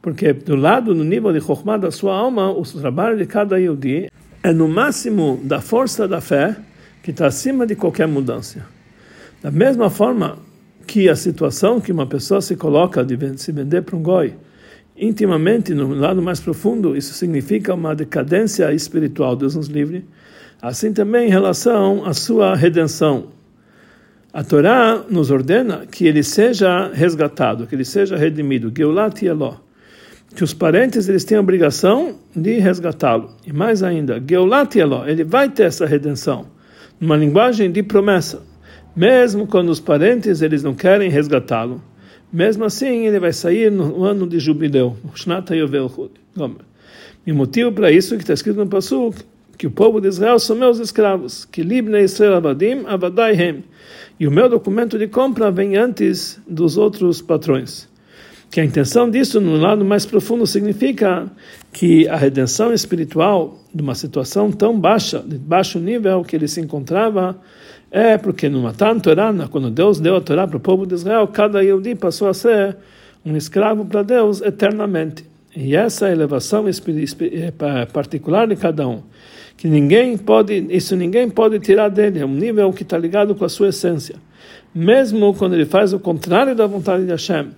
Porque 0.00 0.32
do 0.32 0.54
lado, 0.54 0.94
no 0.94 1.02
nível 1.02 1.32
de 1.32 1.40
Chokhmah 1.40 1.78
da 1.78 1.90
sua 1.90 2.16
alma, 2.16 2.52
o 2.52 2.62
trabalho 2.62 3.18
de 3.18 3.26
cada 3.26 3.58
Yehudi 3.58 4.08
é 4.44 4.52
no 4.52 4.68
máximo 4.68 5.40
da 5.42 5.60
força 5.60 6.06
da 6.06 6.20
fé 6.20 6.56
que 7.08 7.12
está 7.12 7.26
acima 7.26 7.66
de 7.66 7.74
qualquer 7.74 8.06
mudança. 8.06 8.66
Da 9.42 9.50
mesma 9.50 9.88
forma 9.88 10.36
que 10.86 11.08
a 11.08 11.16
situação 11.16 11.80
que 11.80 11.90
uma 11.90 12.06
pessoa 12.06 12.42
se 12.42 12.54
coloca 12.54 13.02
de 13.02 13.16
se 13.38 13.50
vender 13.50 13.80
para 13.80 13.96
um 13.96 14.02
goi 14.02 14.34
intimamente, 14.94 15.72
no 15.72 15.94
lado 15.94 16.20
mais 16.20 16.38
profundo, 16.38 16.94
isso 16.94 17.14
significa 17.14 17.72
uma 17.72 17.94
decadência 17.94 18.70
espiritual, 18.74 19.34
Deus 19.34 19.56
nos 19.56 19.68
livre. 19.68 20.04
Assim 20.60 20.92
também 20.92 21.28
em 21.28 21.30
relação 21.30 22.04
à 22.04 22.12
sua 22.12 22.54
redenção. 22.54 23.28
A 24.30 24.44
Torá 24.44 25.02
nos 25.08 25.30
ordena 25.30 25.86
que 25.90 26.06
ele 26.06 26.22
seja 26.22 26.90
resgatado, 26.92 27.66
que 27.66 27.74
ele 27.74 27.86
seja 27.86 28.18
redimido. 28.18 28.70
Geulat 28.76 29.22
Yeló. 29.22 29.54
Que 30.36 30.44
os 30.44 30.52
parentes 30.52 31.08
eles 31.08 31.24
têm 31.24 31.38
a 31.38 31.40
obrigação 31.40 32.16
de 32.36 32.58
resgatá-lo. 32.58 33.30
E 33.46 33.52
mais 33.52 33.82
ainda, 33.82 34.22
Geulat 34.28 34.76
Yeló, 34.76 35.06
ele 35.06 35.24
vai 35.24 35.48
ter 35.48 35.62
essa 35.62 35.86
redenção. 35.86 36.57
Numa 37.00 37.16
linguagem 37.16 37.70
de 37.70 37.82
promessa. 37.82 38.42
Mesmo 38.94 39.46
quando 39.46 39.68
os 39.68 39.80
parentes 39.80 40.42
eles 40.42 40.62
não 40.62 40.74
querem 40.74 41.08
resgatá-lo. 41.08 41.80
Mesmo 42.32 42.64
assim, 42.64 43.06
ele 43.06 43.18
vai 43.18 43.32
sair 43.32 43.70
no 43.70 44.04
ano 44.04 44.26
de 44.26 44.38
jubileu. 44.38 44.96
E 47.26 47.32
o 47.32 47.34
motivo 47.34 47.72
para 47.72 47.90
isso 47.90 48.16
que 48.16 48.22
está 48.22 48.34
escrito 48.34 48.58
no 48.58 48.66
Passuk, 48.66 49.22
que 49.56 49.66
o 49.66 49.70
povo 49.70 50.00
de 50.00 50.08
Israel 50.08 50.38
são 50.38 50.54
meus 50.54 50.78
escravos, 50.78 51.44
que 51.44 51.62
libne 51.62 52.00
Israel 52.02 52.36
abadim 52.36 52.84
abadaihem. 52.86 53.64
E 54.20 54.26
o 54.26 54.30
meu 54.30 54.48
documento 54.48 54.98
de 54.98 55.08
compra 55.08 55.50
vem 55.50 55.76
antes 55.76 56.40
dos 56.46 56.76
outros 56.76 57.22
patrões. 57.22 57.87
Que 58.50 58.60
a 58.60 58.64
intenção 58.64 59.10
disso, 59.10 59.40
no 59.40 59.56
lado 59.56 59.84
mais 59.84 60.06
profundo, 60.06 60.46
significa 60.46 61.30
que 61.72 62.08
a 62.08 62.16
redenção 62.16 62.72
espiritual 62.72 63.58
de 63.74 63.82
uma 63.82 63.94
situação 63.94 64.50
tão 64.50 64.78
baixa, 64.78 65.18
de 65.18 65.36
baixo 65.36 65.78
nível 65.78 66.24
que 66.24 66.34
ele 66.34 66.48
se 66.48 66.60
encontrava, 66.60 67.38
é 67.90 68.16
porque 68.16 68.48
no 68.48 68.62
Matan 68.62 68.98
Torah, 68.98 69.32
quando 69.50 69.70
Deus 69.70 70.00
deu 70.00 70.16
a 70.16 70.20
Torá 70.20 70.46
para 70.46 70.56
o 70.56 70.60
povo 70.60 70.86
de 70.86 70.94
Israel, 70.94 71.26
cada 71.28 71.62
Yehudi 71.62 71.94
passou 71.94 72.28
a 72.28 72.34
ser 72.34 72.76
um 73.24 73.36
escravo 73.36 73.84
para 73.84 74.02
Deus 74.02 74.40
eternamente. 74.40 75.24
E 75.54 75.74
essa 75.74 76.08
é 76.08 76.12
elevação 76.12 76.66
é, 76.68 77.86
particular 77.86 78.46
de 78.46 78.56
cada 78.56 78.86
um, 78.86 79.02
que 79.56 79.66
ninguém 79.66 80.16
pode, 80.16 80.66
isso 80.70 80.94
ninguém 80.94 81.28
pode 81.28 81.58
tirar 81.58 81.88
dele, 81.88 82.20
é 82.20 82.26
um 82.26 82.34
nível 82.34 82.72
que 82.72 82.82
está 82.82 82.96
ligado 82.96 83.34
com 83.34 83.44
a 83.44 83.48
sua 83.48 83.68
essência. 83.68 84.16
Mesmo 84.74 85.34
quando 85.34 85.54
ele 85.54 85.64
faz 85.64 85.92
o 85.92 85.98
contrário 85.98 86.54
da 86.54 86.66
vontade 86.66 87.04
de 87.04 87.10
Hashem, 87.10 87.48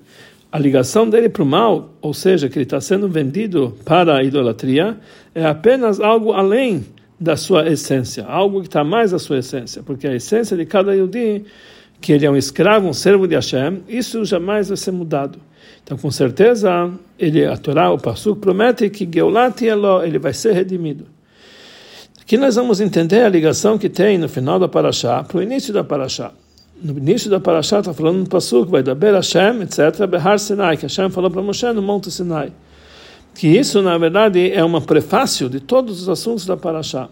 a 0.53 0.59
ligação 0.59 1.09
dele 1.09 1.29
para 1.29 1.43
o 1.43 1.47
mal, 1.47 1.95
ou 2.01 2.13
seja, 2.13 2.49
que 2.49 2.59
ele 2.59 2.65
está 2.65 2.81
sendo 2.81 3.09
vendido 3.09 3.77
para 3.85 4.17
a 4.17 4.25
idolatria, 4.25 4.99
é 5.35 5.45
apenas 5.45 6.01
algo 6.01 6.33
além 6.33 6.85
da 7.19 7.37
sua 7.37 7.69
essência, 7.69 8.25
algo 8.25 8.61
que 8.61 8.67
está 8.67 8.83
mais 8.83 9.13
da 9.13 9.19
sua 9.19 9.39
essência, 9.39 9.83
porque 9.83 10.09
a 10.09 10.15
essência 10.15 10.57
de 10.57 10.65
cada 10.67 10.95
Yudi, 10.95 11.45
que 12.01 12.13
ele 12.13 12.27
é 12.27 12.31
um 12.31 12.37
escravo, 12.37 12.89
um 12.89 12.93
servo 12.93 13.29
de 13.29 13.35
Hashem, 13.35 13.83
isso 13.89 14.25
jamais 14.25 14.69
vai 14.69 14.77
ser 14.77 14.91
mudado. 14.91 15.39
Então, 15.85 15.97
com 15.97 16.11
certeza, 16.11 16.91
ele, 17.19 17.45
a 17.45 17.57
Torá, 17.57 17.93
o 17.93 17.99
Passuk, 17.99 18.41
promete 18.41 18.89
que 18.91 19.09
Geulat 19.13 19.63
Elo, 19.63 20.03
ele 20.03 20.19
vai 20.19 20.33
ser 20.33 20.53
redimido. 20.53 21.07
Aqui 22.21 22.37
nós 22.37 22.57
vamos 22.57 22.81
entender 22.81 23.23
a 23.23 23.29
ligação 23.29 23.77
que 23.77 23.89
tem 23.89 24.17
no 24.17 24.29
final 24.29 24.59
da 24.59 24.69
Parashá 24.69 25.23
para 25.23 25.39
o 25.39 25.43
início 25.43 25.73
da 25.73 25.85
Parashá. 25.85 26.33
No 26.83 26.97
início 26.97 27.31
da 27.31 27.39
Parashá 27.39 27.81
está 27.81 27.93
falando 27.93 28.19
no 28.19 28.29
Passuk, 28.29 28.71
vai 28.71 28.83
dar 28.83 28.95
Ber 28.95 29.15
Hashem, 29.15 29.63
etc., 29.63 30.07
Behar 30.07 30.39
Sinai, 30.39 30.77
que 30.77 30.85
Hashem 30.85 31.11
falou 31.11 31.31
para 31.31 31.43
Moshe 31.43 31.71
no 31.73 31.83
Monte 31.83 32.11
Sinai 32.11 32.53
que 33.35 33.49
isso, 33.49 33.81
na 33.81 33.97
verdade, 33.97 34.51
é 34.51 34.65
um 34.65 34.81
prefácio 34.81 35.49
de 35.49 35.61
todos 35.61 36.03
os 36.03 36.09
assuntos 36.09 36.45
da 36.45 36.57
Paraxá. 36.57 37.09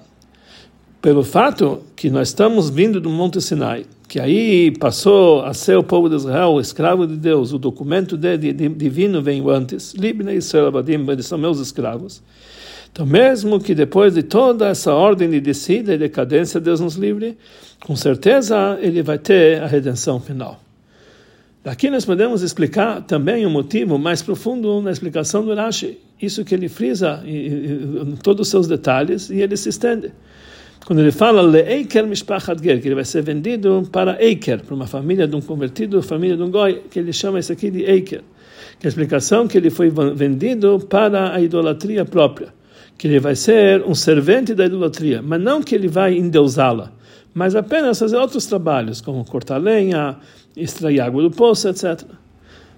Pelo 1.01 1.23
fato 1.23 1.81
que 1.95 2.11
nós 2.11 2.29
estamos 2.29 2.69
vindo 2.69 3.01
do 3.01 3.09
Monte 3.09 3.41
Sinai, 3.41 3.87
que 4.09 4.19
aí 4.19 4.71
passou 4.73 5.43
a 5.43 5.55
ser 5.55 5.79
o 5.79 5.83
povo 5.83 6.09
de 6.09 6.17
Israel, 6.17 6.51
o 6.51 6.61
escravo 6.61 7.07
de 7.07 7.17
Deus, 7.17 7.53
o 7.53 7.59
documento 7.59 8.17
de, 8.17 8.37
divino 8.53 9.23
veio 9.23 9.49
antes, 9.49 9.95
Libna 9.95 10.33
e 10.33 10.37
Israel 10.37 10.67
Abadim, 10.67 11.07
eles 11.09 11.27
são 11.27 11.39
meus 11.39 11.61
escravos. 11.61 12.23
Então, 12.99 13.07
mesmo 13.07 13.61
que 13.61 13.76
depois 13.76 14.14
de 14.14 14.25
toda 14.25 14.67
essa 14.67 14.93
ordem 14.93 15.31
de 15.31 15.38
descida 15.38 15.95
e 15.95 15.99
decadência, 15.99 16.59
Deus 16.59 16.81
nos 16.81 16.97
livre, 16.97 17.38
com 17.78 17.95
certeza 17.95 18.76
ele 18.83 19.05
vai 19.05 19.17
ter 19.17 19.62
a 19.62 19.69
redenção 19.69 20.19
final. 20.19 20.61
Aqui 21.64 21.90
nós 21.90 22.05
podemos 22.05 22.43
explicar 22.43 23.02
também 23.02 23.47
um 23.47 23.50
motivo 23.50 24.00
mais 24.00 24.21
profundo 24.21 24.83
na 24.83 24.90
explicação 24.90 25.45
do 25.45 25.55
Rashi. 25.55 25.97
Isso 26.21 26.45
que 26.45 26.52
ele 26.52 26.69
frisa 26.69 27.23
em 27.25 28.17
todos 28.17 28.49
os 28.49 28.50
seus 28.50 28.67
detalhes 28.67 29.31
e 29.31 29.43
ele 29.43 29.57
se 29.57 29.69
estende. 29.69 30.11
Quando 30.85 30.99
ele 30.99 31.12
fala 31.12 31.40
Le'eiker 31.40 32.05
Mishpachat 32.05 32.61
Ger, 32.61 32.83
que 32.83 32.88
ele 32.88 32.97
vai 32.97 33.05
ser 33.05 33.23
vendido 33.23 33.88
para 33.93 34.21
Eiker, 34.21 34.64
para 34.64 34.75
uma 34.75 34.88
família 34.88 35.28
de 35.28 35.37
um 35.37 35.40
convertido, 35.40 36.02
família 36.02 36.37
de 36.37 36.43
um 36.43 36.50
goi, 36.50 36.83
que 36.90 36.99
ele 36.99 37.12
chama 37.12 37.38
isso 37.38 37.52
aqui 37.52 37.71
de 37.71 37.85
Eiker. 37.85 38.23
Que 38.81 38.87
é 38.87 38.88
a 38.88 38.90
explicação 38.90 39.47
que 39.47 39.57
ele 39.57 39.71
foi 39.71 39.88
vendido 39.88 40.81
para 40.81 41.33
a 41.33 41.40
idolatria 41.40 42.05
própria. 42.05 42.58
Que 42.99 43.07
ele 43.07 43.21
vai 43.21 43.35
ser 43.35 43.83
um 43.85 43.95
servente 43.95 44.55
da 44.55 44.67
idolatria, 44.67 45.23
mas 45.23 45.40
não 45.40 45.62
que 45.62 45.75
ele 45.75 45.88
vai 45.88 46.19
endeusá-la, 46.19 46.93
mas 47.33 47.55
apenas 47.55 47.99
fazer 47.99 48.17
outros 48.17 48.45
trabalhos, 48.47 49.00
como 49.00 49.25
cortar 49.25 49.59
lenha, 49.59 50.17
extrair 50.57 51.00
água 51.00 51.23
do 51.23 51.31
poço, 51.31 51.69
etc. 51.69 52.02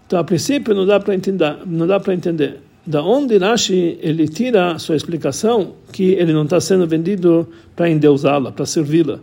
Então, 0.07 0.19
a 0.19 0.25
princípio, 0.25 0.75
não 0.75 0.85
dá 0.85 1.01
para 1.01 1.15
entender, 1.15 1.57
não 1.67 1.87
dá 1.87 1.99
para 1.99 2.13
entender. 2.13 2.61
Da 2.87 3.03
onde 3.03 3.39
Rashi 3.39 3.99
ele 4.01 4.27
tira 4.27 4.79
sua 4.79 4.97
explicação 4.97 5.75
que 5.93 6.13
ele 6.13 6.33
não 6.33 6.45
está 6.45 6.61
sendo 6.61 6.87
vendido 6.87 7.49
para 7.77 7.89
endeusá-la, 7.89 8.53
para 8.53 8.67
servi-la. 8.67 9.21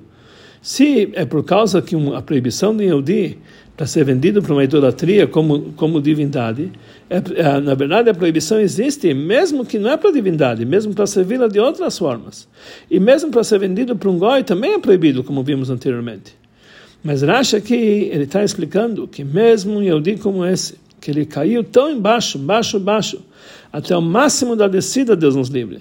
Se 0.61 1.09
é 1.13 1.25
por 1.25 1.43
causa 1.43 1.81
que 1.81 1.95
uma, 1.95 2.17
a 2.17 2.21
proibição 2.21 2.75
de 2.75 2.85
Yehudi 2.85 3.37
para 3.75 3.85
ser 3.85 4.03
vendido 4.03 4.41
para 4.41 4.53
uma 4.53 4.63
idolatria 4.63 5.27
como 5.27 5.73
como 5.75 6.01
divindade, 6.01 6.71
é, 7.09 7.17
é, 7.41 7.59
na 7.59 7.73
verdade 7.73 8.09
a 8.09 8.13
proibição 8.13 8.59
existe 8.59 9.13
mesmo 9.13 9.65
que 9.65 9.79
não 9.79 9.89
é 9.91 9.97
para 9.97 10.11
divindade, 10.11 10.65
mesmo 10.65 10.93
para 10.93 11.07
servi-la 11.07 11.47
de 11.47 11.59
outras 11.59 11.97
formas. 11.97 12.47
E 12.91 12.99
mesmo 12.99 13.31
para 13.31 13.43
ser 13.43 13.59
vendido 13.59 13.95
para 13.95 14.09
um 14.09 14.17
goi 14.17 14.43
também 14.43 14.73
é 14.73 14.79
proibido, 14.79 15.23
como 15.23 15.43
vimos 15.43 15.69
anteriormente. 15.69 16.35
Mas 17.03 17.21
Rashi 17.21 17.55
aqui, 17.55 18.09
ele 18.11 18.23
está 18.23 18.43
explicando 18.43 19.07
que 19.07 19.23
mesmo 19.23 19.77
um 19.77 19.81
Yehudi 19.81 20.17
como 20.17 20.45
esse, 20.45 20.75
que 20.99 21.11
ele 21.11 21.25
caiu 21.25 21.63
tão 21.63 21.89
embaixo, 21.89 22.37
baixo, 22.37 22.79
baixo, 22.79 23.21
até 23.71 23.95
o 23.95 24.01
máximo 24.01 24.55
da 24.55 24.67
descida, 24.67 25.15
Deus 25.15 25.35
nos 25.35 25.47
livre. 25.47 25.79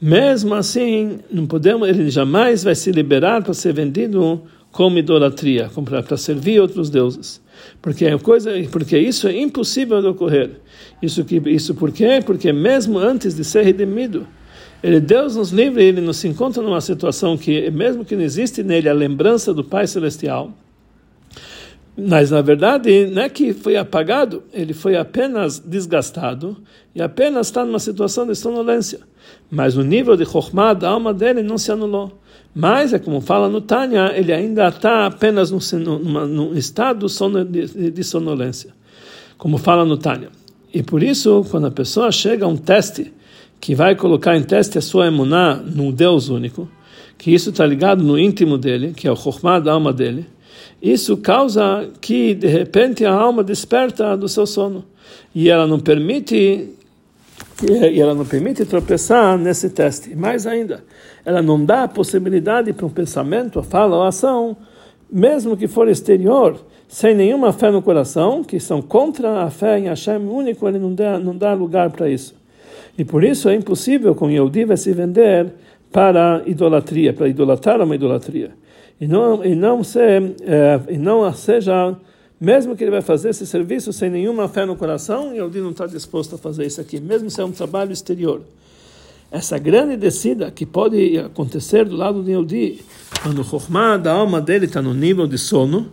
Mesmo 0.00 0.54
assim, 0.54 1.18
não 1.30 1.46
podemos, 1.46 1.88
ele 1.88 2.10
jamais 2.10 2.62
vai 2.62 2.74
se 2.74 2.92
liberar 2.92 3.42
para 3.42 3.52
ser 3.52 3.72
vendido 3.72 4.42
como 4.70 4.98
idolatria, 4.98 5.68
para 6.06 6.16
servir 6.16 6.60
outros 6.60 6.88
deuses. 6.88 7.40
Porque 7.80 8.06
é 8.06 8.18
coisa, 8.18 8.50
porque 8.70 8.98
isso 8.98 9.28
é 9.28 9.38
impossível 9.38 10.00
de 10.00 10.08
ocorrer. 10.08 10.50
Isso 11.02 11.24
que 11.24 11.36
isso 11.46 11.74
por 11.74 11.92
quê? 11.92 12.20
Porque 12.24 12.52
mesmo 12.52 12.98
antes 12.98 13.34
de 13.34 13.44
ser 13.44 13.62
redimido, 13.62 14.26
ele, 14.82 15.00
Deus 15.00 15.36
nos 15.36 15.50
livre, 15.50 15.84
ele 15.84 16.00
nos 16.00 16.24
encontra 16.24 16.62
numa 16.62 16.80
situação 16.80 17.36
que, 17.36 17.70
mesmo 17.70 18.04
que 18.04 18.16
não 18.16 18.22
existe 18.22 18.62
nele 18.62 18.88
a 18.88 18.94
lembrança 18.94 19.52
do 19.52 19.62
Pai 19.62 19.86
Celestial, 19.86 20.52
mas 22.06 22.30
na 22.30 22.40
verdade 22.40 23.06
não 23.06 23.22
é 23.22 23.28
que 23.28 23.52
foi 23.52 23.76
apagado, 23.76 24.42
ele 24.52 24.72
foi 24.72 24.96
apenas 24.96 25.58
desgastado 25.58 26.56
e 26.94 27.02
apenas 27.02 27.48
está 27.48 27.64
numa 27.64 27.78
situação 27.78 28.26
de 28.26 28.34
sonolência. 28.34 29.00
Mas 29.50 29.76
o 29.76 29.82
nível 29.82 30.16
de 30.16 30.24
Chokhmah 30.24 30.74
da 30.74 30.90
alma 30.90 31.12
dele 31.12 31.42
não 31.42 31.58
se 31.58 31.70
anulou. 31.70 32.20
Mas 32.54 32.92
é 32.92 32.98
como 32.98 33.20
fala 33.20 33.48
no 33.48 33.60
Tânia, 33.60 34.12
ele 34.14 34.32
ainda 34.32 34.68
está 34.68 35.06
apenas 35.06 35.50
num, 35.50 35.98
num 36.26 36.54
estado 36.54 37.06
de, 37.46 38.04
sonolência. 38.04 38.74
Como 39.38 39.56
fala 39.56 39.84
no 39.84 39.96
Tânia. 39.96 40.30
E 40.72 40.82
por 40.82 41.02
isso, 41.02 41.44
quando 41.50 41.66
a 41.66 41.70
pessoa 41.70 42.10
chega 42.10 42.44
a 42.44 42.48
um 42.48 42.56
teste 42.56 43.12
que 43.60 43.74
vai 43.74 43.94
colocar 43.94 44.36
em 44.36 44.42
teste 44.42 44.78
a 44.78 44.80
sua 44.80 45.06
emuná 45.06 45.54
no 45.56 45.92
Deus 45.92 46.28
único, 46.28 46.68
que 47.18 47.32
isso 47.32 47.50
está 47.50 47.66
ligado 47.66 48.02
no 48.02 48.18
íntimo 48.18 48.56
dele, 48.56 48.92
que 48.96 49.06
é 49.06 49.12
o 49.12 49.16
Chokhmah 49.16 49.60
da 49.60 49.72
alma 49.72 49.92
dele, 49.92 50.26
isso 50.82 51.16
causa 51.18 51.90
que 52.00 52.34
de 52.34 52.46
repente 52.46 53.04
a 53.04 53.12
alma 53.12 53.44
desperta 53.44 54.16
do 54.16 54.28
seu 54.28 54.46
sono 54.46 54.84
e 55.34 55.50
ela 55.50 55.66
não 55.66 55.78
permite 55.78 56.70
e 57.62 58.00
ela 58.00 58.14
não 58.14 58.24
permite 58.24 58.64
tropeçar 58.64 59.36
nesse 59.36 59.70
teste. 59.70 60.14
Mais 60.14 60.46
ainda, 60.46 60.82
ela 61.24 61.42
não 61.42 61.62
dá 61.62 61.84
a 61.84 61.88
possibilidade 61.88 62.72
para 62.72 62.86
um 62.86 62.90
pensamento, 62.90 63.58
a 63.58 63.62
fala 63.62 63.96
ou 63.96 64.02
a 64.02 64.08
ação, 64.08 64.56
mesmo 65.12 65.56
que 65.56 65.68
for 65.68 65.88
exterior, 65.88 66.58
sem 66.88 67.14
nenhuma 67.14 67.52
fé 67.52 67.70
no 67.70 67.82
coração, 67.82 68.42
que 68.42 68.58
são 68.58 68.80
contra 68.80 69.42
a 69.42 69.50
fé 69.50 69.78
em 69.78 69.88
Hashem 69.88 70.26
único, 70.26 70.66
ele 70.66 70.78
não 70.78 70.94
dá, 70.94 71.18
não 71.18 71.36
dá 71.36 71.52
lugar 71.52 71.90
para 71.90 72.08
isso. 72.08 72.34
E 72.96 73.04
por 73.04 73.22
isso 73.22 73.48
é 73.48 73.54
impossível 73.54 74.14
com 74.14 74.30
Yehudi 74.30 74.76
se 74.76 74.92
vender 74.92 75.52
para 75.92 76.42
idolatria, 76.46 77.12
para 77.12 77.28
idolatrar 77.28 77.80
uma 77.80 77.94
idolatria. 77.94 78.52
E 79.00 79.06
não, 79.06 79.42
e 79.42 79.54
não, 79.54 79.80
é, 79.80 80.92
e 80.92 80.98
não 80.98 81.32
seja, 81.32 81.96
mesmo 82.38 82.76
que 82.76 82.84
ele 82.84 82.90
vai 82.90 83.00
fazer 83.00 83.30
esse 83.30 83.46
serviço 83.46 83.94
sem 83.94 84.10
nenhuma 84.10 84.46
fé 84.46 84.66
no 84.66 84.76
coração, 84.76 85.34
Yehudi 85.34 85.60
não 85.60 85.70
está 85.70 85.86
disposto 85.86 86.34
a 86.34 86.38
fazer 86.38 86.66
isso 86.66 86.80
aqui, 86.80 87.00
mesmo 87.00 87.30
se 87.30 87.40
é 87.40 87.44
um 87.44 87.50
trabalho 87.50 87.92
exterior. 87.92 88.42
Essa 89.30 89.56
grande 89.58 89.96
descida 89.96 90.50
que 90.50 90.66
pode 90.66 91.16
acontecer 91.18 91.86
do 91.86 91.96
lado 91.96 92.22
de 92.22 92.32
Yehudi, 92.32 92.84
quando 93.22 93.40
o 93.40 93.44
Chokhmah 93.44 93.96
da 93.96 94.12
alma 94.12 94.38
dele 94.38 94.66
está 94.66 94.82
no 94.82 94.92
nível 94.92 95.26
de 95.26 95.38
sono, 95.38 95.90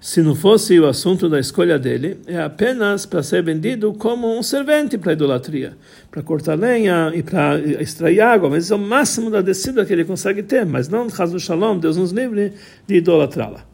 se 0.00 0.22
não 0.22 0.34
fosse 0.34 0.78
o 0.78 0.86
assunto 0.86 1.28
da 1.28 1.40
escolha 1.40 1.78
dele, 1.78 2.18
é 2.26 2.40
apenas 2.40 3.04
para 3.04 3.22
ser 3.22 3.42
vendido 3.42 3.92
como 3.92 4.38
um 4.38 4.42
servente 4.42 4.96
para 4.96 5.12
idolatria, 5.12 5.76
para 6.10 6.22
cortar 6.22 6.54
lenha 6.54 7.10
e 7.14 7.22
para 7.22 7.58
extrair 7.58 8.20
água, 8.20 8.48
mas 8.48 8.70
é 8.70 8.74
o 8.74 8.78
máximo 8.78 9.28
da 9.28 9.40
descida 9.40 9.84
que 9.84 9.92
ele 9.92 10.04
consegue 10.04 10.42
ter, 10.42 10.64
mas 10.64 10.88
não 10.88 11.08
do 11.08 11.40
Shalom, 11.40 11.78
Deus 11.78 11.96
nos 11.96 12.12
livre 12.12 12.52
de 12.86 12.96
idolatrá-la. 12.96 13.64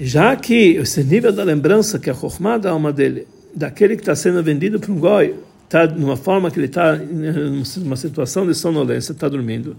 Já 0.00 0.34
que 0.34 0.76
esse 0.76 1.04
nível 1.04 1.32
da 1.32 1.44
lembrança, 1.44 1.98
que 1.98 2.08
é 2.08 2.12
a 2.12 2.16
Chokhmah 2.16 2.58
alma 2.70 2.92
dele, 2.92 3.26
daquele 3.54 3.96
que 3.96 4.02
está 4.02 4.16
sendo 4.16 4.42
vendido 4.42 4.80
para 4.80 4.90
um 4.90 4.98
goi, 4.98 5.34
está 5.72 5.86
numa 5.86 6.16
forma 6.16 6.50
que 6.50 6.58
ele 6.58 6.66
está 6.66 6.94
numa 6.94 7.96
situação 7.96 8.46
de 8.46 8.54
sonolência, 8.54 9.12
está 9.12 9.26
dormindo, 9.26 9.74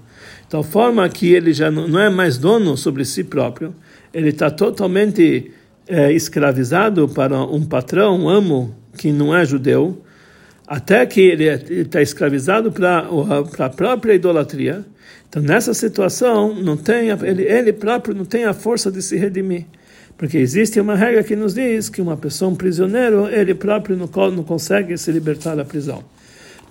tal 0.50 0.63
forma 0.63 1.07
que 1.07 1.31
ele 1.31 1.53
já 1.53 1.69
não 1.69 2.00
é 2.00 2.09
mais 2.09 2.35
dono 2.35 2.75
sobre 2.75 3.05
si 3.05 3.23
próprio, 3.23 3.75
ele 4.12 4.29
está 4.29 4.50
totalmente 4.50 5.51
é, 5.88 6.12
escravizado 6.12 7.07
para 7.07 7.43
um 7.43 7.63
patrão, 7.63 8.23
um 8.23 8.27
amo 8.27 8.75
que 8.97 9.12
não 9.12 9.35
é 9.35 9.45
judeu, 9.45 10.01
até 10.65 11.05
que 11.05 11.21
ele 11.21 11.47
é, 11.47 11.62
está 11.69 12.01
escravizado 12.01 12.71
para 12.71 13.07
a 13.59 13.69
própria 13.69 14.13
idolatria. 14.15 14.83
Então, 15.29 15.43
nessa 15.43 15.73
situação, 15.73 16.55
não 16.55 16.77
tem, 16.77 17.09
ele, 17.09 17.43
ele 17.43 17.73
próprio 17.73 18.15
não 18.15 18.25
tem 18.25 18.45
a 18.45 18.53
força 18.53 18.91
de 18.91 19.01
se 19.01 19.15
redimir. 19.15 19.65
Porque 20.17 20.38
existe 20.38 20.79
uma 20.79 20.96
regra 20.96 21.24
que 21.24 21.36
nos 21.36 21.53
diz 21.53 21.89
que 21.89 22.01
uma 22.01 22.15
pessoa, 22.15 22.51
um 22.51 22.55
prisioneiro, 22.55 23.27
ele 23.27 23.53
próprio 23.53 23.98
não, 23.98 24.08
não 24.32 24.43
consegue 24.43 24.98
se 24.98 25.12
libertar 25.12 25.55
da 25.55 25.65
prisão. 25.65 26.03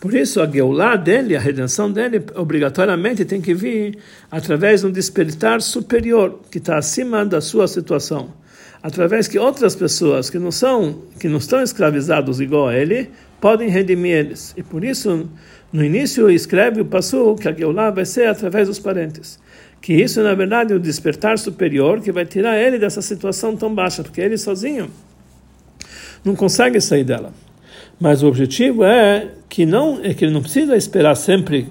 Por 0.03 0.15
isso, 0.15 0.41
a 0.41 0.51
Geulah 0.51 0.97
dele, 0.97 1.37
a 1.37 1.41
redenção 1.41 1.91
dele, 1.91 2.21
obrigatoriamente 2.35 3.25
tem 3.25 3.41
que 3.41 3.55
vir 3.55 3.99
através 4.31 4.81
de 4.81 4.89
um 4.89 4.91
despertar 4.91 5.63
superior, 5.63 6.41
que 6.51 6.59
está 6.59 6.77
acima 6.77 7.25
da 7.25 7.41
sua 7.41 7.69
situação. 7.69 8.35
Através 8.83 9.29
que 9.29 9.39
outras 9.39 9.77
pessoas 9.77 10.29
que 10.29 10.41
não 10.41 10.51
são, 10.51 11.03
que 11.21 11.29
não 11.29 11.39
estão 11.39 11.63
escravizados 11.63 12.41
igual 12.41 12.67
a 12.67 12.75
ele, 12.75 13.11
podem 13.41 13.69
redimir 13.69 14.17
eles. 14.17 14.53
E 14.57 14.63
por 14.65 14.83
isso, 14.83 15.29
no 15.73 15.85
início, 15.85 16.29
escreve 16.29 16.81
o 16.81 16.85
passo 16.85 17.37
que 17.37 17.47
a 17.47 17.53
Geulah 17.53 17.93
vai 17.93 18.05
ser 18.05 18.27
através 18.27 18.67
dos 18.67 18.81
parentes. 18.81 19.39
Que 19.83 19.93
isso, 19.93 20.23
na 20.23 20.33
verdade, 20.33 20.73
é 20.73 20.77
o 20.77 20.79
despertar 20.79 21.37
superior 21.39 22.01
que 22.01 22.13
vai 22.13 22.25
tirar 22.25 22.57
ele 22.57 22.79
dessa 22.79 23.03
situação 23.03 23.57
tão 23.57 23.75
baixa, 23.75 24.03
porque 24.03 24.21
ele 24.21 24.39
sozinho 24.39 24.89
não 26.25 26.37
consegue 26.37 26.81
sair 26.81 27.05
dela. 27.05 27.33
Mas 28.01 28.23
o 28.23 28.29
objetivo 28.29 28.85
é 28.85 29.29
que 29.49 29.67
não 29.67 30.01
é 30.03 30.15
que 30.15 30.25
ele 30.25 30.33
não 30.33 30.41
precisa 30.41 30.77
esperar 30.77 31.17
sempre 31.17 31.69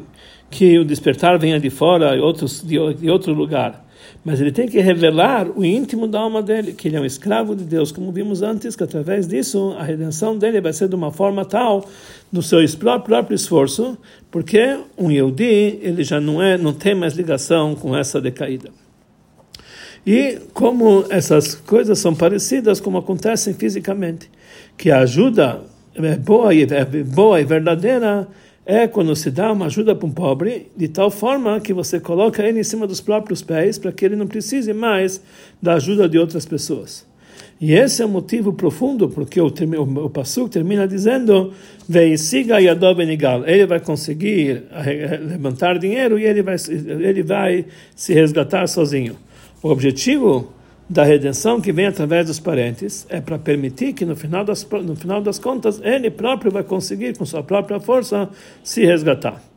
que 0.50 0.78
o 0.78 0.86
despertar 0.86 1.40
venha 1.40 1.60
de 1.60 1.70
fora 1.70 2.22
outros 2.22 2.62
de, 2.62 2.76
de 2.96 3.10
outro 3.10 3.34
lugar, 3.34 3.86
mas 4.24 4.40
ele 4.40 4.52
tem 4.52 4.68
que 4.68 4.80
revelar 4.80 5.48
o 5.50 5.64
íntimo 5.64 6.08
da 6.08 6.20
alma 6.20 6.42
dele, 6.42 6.74
que 6.74 6.88
ele 6.88 6.96
é 6.96 7.02
um 7.02 7.06
escravo 7.06 7.56
de 7.56 7.64
Deus, 7.64 7.92
como 7.92 8.12
vimos 8.12 8.42
antes, 8.42 8.76
que 8.76 8.84
através 8.84 9.28
disso 9.28 9.76
a 9.78 9.84
redenção 9.84 10.38
dele 10.38 10.62
vai 10.62 10.74
ser 10.74 10.88
de 10.88 10.96
uma 10.96 11.12
forma 11.12 11.44
tal 11.46 11.88
no 12.32 12.42
seu 12.42 12.60
próprio, 12.78 13.06
próprio 13.06 13.36
esforço, 13.36 13.98
porque 14.30 14.78
um 14.98 15.10
Yehudi 15.12 15.80
ele 15.82 16.04
já 16.04 16.20
não 16.20 16.42
é 16.42 16.58
não 16.58 16.74
tem 16.74 16.96
mais 16.96 17.14
ligação 17.14 17.76
com 17.76 17.96
essa 17.96 18.22
decaída. 18.22 18.70
E 20.06 20.40
como 20.54 21.06
essas 21.10 21.54
coisas 21.56 22.00
são 22.00 22.16
parecidas 22.16 22.80
como 22.80 22.98
acontecem 22.98 23.54
fisicamente, 23.54 24.30
que 24.78 24.90
a 24.90 25.00
ajuda 25.00 25.62
é 25.96 26.16
boa 26.16 26.54
e 26.54 26.64
é 26.64 26.86
boa 27.04 27.40
e 27.40 27.44
verdadeira 27.44 28.28
é 28.66 28.88
quando 28.88 29.16
se 29.16 29.32
dá 29.32 29.52
uma 29.52 29.66
ajuda 29.66 29.96
para 29.96 30.08
um 30.08 30.12
pobre 30.12 30.68
de 30.78 30.88
tal 30.88 31.10
forma 31.10 31.60
que 31.60 31.74
você 31.74 32.00
coloca 32.00 32.44
ele 32.46 32.60
em 32.60 32.64
cima 32.64 32.86
dos 32.86 33.02
próprios 33.02 33.42
pés 33.42 33.78
para 33.78 33.92
que 33.92 34.06
ele 34.06 34.16
não 34.16 34.28
precise 34.28 34.74
mais 34.74 35.22
da 35.62 35.74
ajuda 35.74 36.08
de 36.08 36.18
outras 36.18 36.46
pessoas. 36.46 37.06
E 37.60 37.74
esse 37.74 38.02
é 38.02 38.06
o 38.06 38.10
motivo 38.10 38.54
profundo 38.54 39.08
porque 39.08 39.40
o, 39.40 39.46
o, 39.48 40.06
o 40.06 40.10
Passuk 40.10 40.50
termina 40.50 40.88
dizendo 40.88 41.54
siga 42.18 42.58
Benigal. 42.96 43.48
Ele 43.48 43.68
vai 43.68 43.80
conseguir 43.80 44.64
levantar 45.28 45.78
dinheiro 45.78 46.18
e 46.18 46.26
ele 46.26 46.42
vai, 46.42 46.56
ele 46.68 47.22
vai 47.22 47.66
se 47.96 48.14
resgatar 48.14 48.66
sozinho. 48.68 49.16
O 49.62 49.70
objetivo 49.70 50.52
da 50.92 51.04
redenção 51.06 51.62
que 51.62 51.72
vem 51.72 51.86
através 51.86 52.28
dos 52.28 52.38
parentes 52.38 53.08
é 53.08 53.22
para 53.22 53.40
permitir 53.40 53.94
que 53.94 54.04
no 54.04 54.14
final 54.14 54.44
das 54.44 54.68
no 54.70 54.94
final 54.94 55.22
das 55.22 55.40
contas 55.40 55.80
ele 55.82 56.12
próprio 56.12 56.52
vai 56.52 56.64
conseguir 56.64 57.18
com 57.18 57.26
sua 57.26 57.42
própria 57.42 57.80
força 57.80 58.30
se 58.62 58.86
resgatar. 58.86 59.51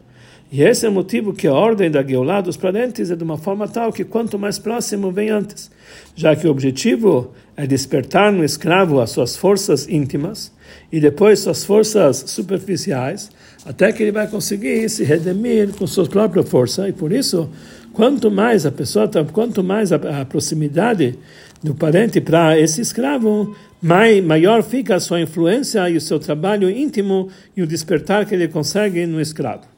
E 0.54 0.62
esse 0.62 0.86
é 0.86 0.88
o 0.88 0.92
motivo 0.92 1.32
que 1.32 1.48
a 1.48 1.52
ordem 1.52 1.90
da 1.90 2.00
Geulah 2.00 2.40
dos 2.40 2.56
parentes 2.56 3.10
é 3.10 3.16
de 3.16 3.24
uma 3.24 3.36
forma 3.36 3.66
tal 3.66 3.92
que 3.92 4.04
quanto 4.04 4.38
mais 4.38 4.56
próximo 4.56 5.10
vem 5.10 5.28
antes, 5.28 5.68
já 6.14 6.36
que 6.36 6.46
o 6.46 6.50
objetivo 6.52 7.32
é 7.56 7.66
despertar 7.66 8.30
no 8.30 8.44
escravo 8.44 9.00
as 9.00 9.10
suas 9.10 9.36
forças 9.36 9.88
íntimas 9.88 10.52
e 10.92 11.00
depois 11.00 11.40
suas 11.40 11.64
forças 11.64 12.18
superficiais, 12.28 13.32
até 13.66 13.92
que 13.92 14.00
ele 14.00 14.12
vai 14.12 14.28
conseguir 14.28 14.88
se 14.88 15.02
redimir 15.02 15.72
com 15.72 15.88
sua 15.88 16.06
própria 16.06 16.44
força, 16.44 16.88
e 16.88 16.92
por 16.92 17.10
isso 17.10 17.50
Quanto 17.94 18.28
mais 18.28 18.66
a 18.66 18.72
pessoa, 18.72 19.08
quanto 19.32 19.62
mais 19.62 19.92
a, 19.92 20.24
proximidade 20.24 21.16
do 21.62 21.76
parente 21.76 22.20
para 22.20 22.58
esse 22.58 22.80
escravo, 22.80 23.56
mai, 23.80 24.20
maior 24.20 24.64
fica 24.64 24.96
a 24.96 25.00
sua 25.00 25.20
influência 25.20 25.88
e 25.88 25.96
o 25.96 26.00
seu 26.00 26.18
trabalho 26.18 26.68
íntimo 26.68 27.28
e 27.56 27.62
o 27.62 27.66
despertar 27.68 28.26
que 28.26 28.34
ele 28.34 28.48
consegue 28.48 29.06
no 29.06 29.20
escravo. 29.20 29.73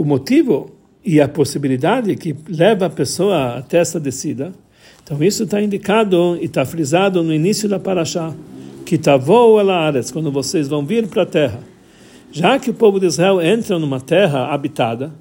O 0.00 0.04
motivo 0.04 0.70
e 1.04 1.20
a 1.20 1.28
possibilidade 1.28 2.16
que 2.16 2.34
leva 2.48 2.86
a 2.86 2.88
pessoa 2.90 3.58
até 3.58 3.76
essa 3.76 4.00
descida, 4.00 4.50
então 5.04 5.22
isso 5.22 5.42
está 5.42 5.60
indicado 5.60 6.38
e 6.40 6.46
está 6.46 6.64
frisado 6.64 7.22
no 7.22 7.34
início 7.34 7.68
da 7.68 7.78
Parashá, 7.78 8.32
que 8.86 8.96
tavou 8.96 9.60
ela 9.60 9.92
quando 10.10 10.32
vocês 10.32 10.68
vão 10.68 10.86
vir 10.86 11.06
para 11.06 11.24
a 11.24 11.26
terra. 11.26 11.60
Já 12.32 12.58
que 12.58 12.70
o 12.70 12.72
povo 12.72 12.98
de 12.98 13.08
Israel 13.08 13.42
entra 13.42 13.78
numa 13.78 14.00
terra 14.00 14.46
habitada, 14.46 15.12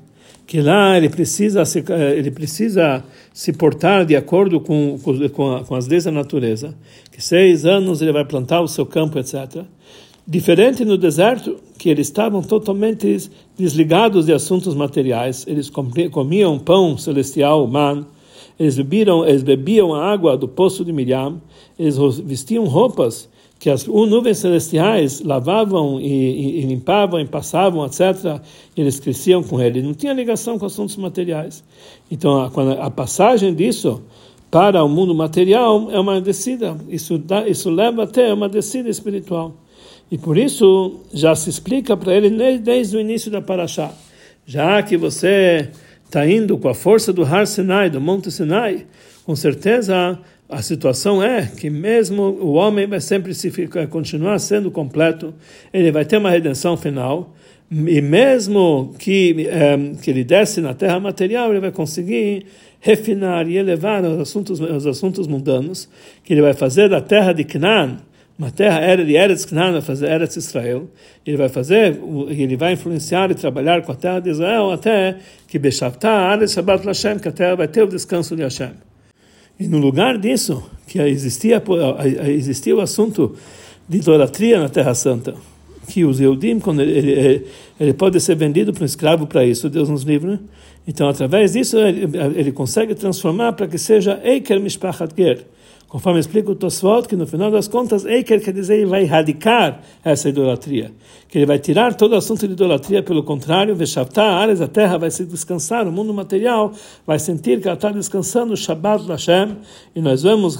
que 0.47 0.61
lá 0.61 0.95
ele 0.95 1.09
precisa 1.09 1.65
se, 1.65 1.79
eh, 1.79 2.17
ele 2.17 2.31
precisa 2.31 3.03
se 3.33 3.51
portar 3.51 4.05
de 4.05 4.15
acordo 4.15 4.61
com, 4.61 4.97
com, 5.03 5.65
com 5.65 5.75
as 5.75 5.87
leis 5.87 6.05
da 6.05 6.11
natureza, 6.11 6.73
que 7.11 7.21
seis 7.21 7.65
anos 7.65 8.01
ele 8.01 8.13
vai 8.13 8.23
plantar 8.23 8.61
o 8.61 8.67
seu 8.67 8.85
campo, 8.85 9.19
etc. 9.19 9.65
Diferente 10.29 10.85
no 10.85 10.95
deserto, 10.95 11.57
que 11.75 11.89
eles 11.89 12.05
estavam 12.05 12.43
totalmente 12.43 13.31
desligados 13.57 14.27
de 14.27 14.31
assuntos 14.31 14.75
materiais, 14.75 15.43
eles 15.47 15.71
comiam 16.11 16.59
pão 16.59 16.95
celestial, 16.99 17.65
man, 17.65 18.05
eles 18.59 18.77
eles 18.77 19.41
bebiam 19.41 19.95
a 19.95 20.05
água 20.05 20.37
do 20.37 20.47
poço 20.47 20.85
de 20.85 20.93
Miriam, 20.93 21.41
eles 21.79 21.97
vestiam 22.23 22.65
roupas 22.65 23.27
que 23.57 23.71
as 23.71 23.87
nuvens 23.87 24.37
celestiais 24.37 25.19
lavavam 25.21 25.99
e, 25.99 26.05
e, 26.05 26.59
e, 26.59 26.61
limpavam 26.61 27.19
e 27.19 27.25
passavam, 27.25 27.83
etc., 27.87 28.39
e 28.77 28.81
eles 28.81 28.99
cresciam 28.99 29.41
com 29.41 29.59
ele. 29.59 29.81
Não 29.81 29.95
tinha 29.95 30.13
ligação 30.13 30.59
com 30.59 30.65
assuntos 30.67 30.95
materiais. 30.95 31.63
Então, 32.11 32.37
a, 32.37 32.85
a 32.85 32.91
passagem 32.91 33.51
disso 33.55 33.99
para 34.51 34.83
o 34.83 34.87
mundo 34.87 35.15
material 35.15 35.89
é 35.89 35.99
uma 35.99 36.21
descida. 36.21 36.77
Isso, 36.87 37.17
dá, 37.17 37.47
isso 37.47 37.71
leva 37.71 38.03
até 38.03 38.31
uma 38.31 38.47
descida 38.47 38.89
espiritual. 38.89 39.55
E 40.11 40.17
por 40.17 40.37
isso 40.37 41.01
já 41.13 41.35
se 41.35 41.49
explica 41.49 41.95
para 41.95 42.13
ele 42.13 42.57
desde 42.57 42.97
o 42.97 42.99
início 42.99 43.29
da 43.29 43.41
Paraxá. 43.41 43.93
Já 44.45 44.81
que 44.81 44.97
você 44.97 45.69
está 46.05 46.27
indo 46.27 46.57
com 46.57 46.67
a 46.67 46.73
força 46.73 47.13
do 47.13 47.23
Har 47.23 47.45
Sinai, 47.45 47.89
do 47.89 48.01
Monte 48.01 48.31
Sinai, 48.31 48.87
com 49.23 49.35
certeza 49.35 50.17
a 50.49 50.63
situação 50.63 51.21
é 51.21 51.45
que 51.45 51.69
mesmo 51.69 52.23
o 52.23 52.53
homem 52.53 52.87
vai 52.87 52.99
sempre 52.99 53.35
se 53.35 53.51
ficar, 53.51 53.85
continuar 53.87 54.39
sendo 54.39 54.71
completo, 54.71 55.31
ele 55.71 55.91
vai 55.91 56.03
ter 56.03 56.17
uma 56.17 56.31
redenção 56.31 56.75
final, 56.75 57.35
e 57.71 58.01
mesmo 58.01 58.95
que, 58.97 59.47
é, 59.47 59.77
que 60.01 60.09
ele 60.09 60.23
desce 60.23 60.59
na 60.59 60.73
terra 60.73 60.99
material, 60.99 61.51
ele 61.51 61.59
vai 61.59 61.71
conseguir 61.71 62.47
refinar 62.79 63.47
e 63.47 63.57
elevar 63.57 64.03
os 64.03 64.19
assuntos, 64.19 64.59
os 64.59 64.87
assuntos 64.87 65.27
mundanos, 65.27 65.87
que 66.23 66.33
ele 66.33 66.41
vai 66.41 66.53
fazer 66.53 66.89
da 66.89 66.99
terra 66.99 67.31
de 67.31 67.43
Canaan, 67.43 67.97
uma 68.39 68.51
terra 68.51 68.95
de 68.95 69.15
Eretz 69.15 69.43
Canaan, 69.43 69.73
vai 69.73 69.81
fazer 69.81 70.09
Eretz 70.09 70.37
Israel, 70.37 70.87
ele 71.25 71.35
vai 71.35 71.49
fazer, 71.49 71.99
ele 72.29 72.55
vai 72.55 72.71
influenciar 72.71 73.29
e 73.29 73.35
trabalhar 73.35 73.81
com 73.81 73.91
a 73.91 73.95
terra 73.95 74.21
de 74.21 74.29
Israel 74.29 74.71
até 74.71 75.17
que 75.45 75.59
Beshavta, 75.59 76.09
Aretz 76.09 76.53
Shabbat 76.53 76.87
Lashem, 76.87 77.19
que 77.19 77.27
a 77.27 77.33
terra 77.33 77.55
vai 77.55 77.67
ter 77.67 77.83
o 77.83 77.87
descanso 77.87 78.37
de 78.37 78.43
Hashem. 78.43 78.71
E 79.59 79.67
no 79.67 79.77
lugar 79.77 80.17
disso, 80.17 80.63
que 80.87 81.01
existia, 81.01 81.61
existia 82.29 82.73
o 82.73 82.79
assunto 82.79 83.35
de 83.89 83.97
idolatria 83.97 84.57
na 84.57 84.69
Terra 84.69 84.95
Santa, 84.95 85.35
que 85.89 86.05
os 86.05 86.21
Eudim, 86.21 86.59
quando 86.59 86.81
ele, 86.81 86.97
ele, 86.97 87.45
ele, 87.77 87.93
pode 87.93 88.21
ser 88.21 88.35
vendido 88.35 88.71
para 88.71 88.83
um 88.83 88.85
escravo 88.85 89.27
para 89.27 89.43
isso, 89.43 89.69
Deus 89.69 89.89
nos 89.89 90.03
livre. 90.03 90.39
Então, 90.87 91.09
através 91.09 91.53
disso, 91.53 91.77
ele, 91.77 92.07
ele 92.37 92.51
consegue 92.53 92.95
transformar 92.95 93.51
para 93.51 93.67
que 93.67 93.77
seja 93.77 94.21
Eiker 94.23 94.61
Mishpachat 94.61 95.11
Ger, 95.17 95.45
Conforme 95.89 96.19
explica 96.19 96.51
o 96.51 96.55
Tosfot, 96.55 97.07
que 97.07 97.15
no 97.15 97.25
final 97.25 97.49
das 97.49 97.67
contas, 97.67 98.05
Eiker 98.05 98.39
quer 98.43 98.53
dizer, 98.53 98.75
ele 98.75 98.85
vai 98.85 99.01
erradicar 99.01 99.81
essa 100.05 100.29
idolatria. 100.29 100.91
Que 101.27 101.39
ele 101.39 101.47
vai 101.47 101.57
tirar 101.57 101.95
todo 101.95 102.13
o 102.13 102.15
assunto 102.15 102.47
de 102.47 102.53
idolatria, 102.53 103.01
pelo 103.01 103.23
contrário, 103.23 103.75
Veshavtá, 103.75 104.23
áreas 104.23 104.59
da 104.59 104.67
terra 104.67 104.99
vai 104.99 105.09
se 105.09 105.25
descansar, 105.25 105.87
o 105.87 105.91
mundo 105.91 106.13
material 106.13 106.71
vai 107.07 107.17
sentir 107.17 107.59
que 107.59 107.67
ela 107.67 107.73
está 107.73 107.89
descansando, 107.89 108.55
Shabbat 108.55 109.07
Lashem, 109.07 109.57
e 109.95 109.99
nós 109.99 110.21
vemos, 110.21 110.59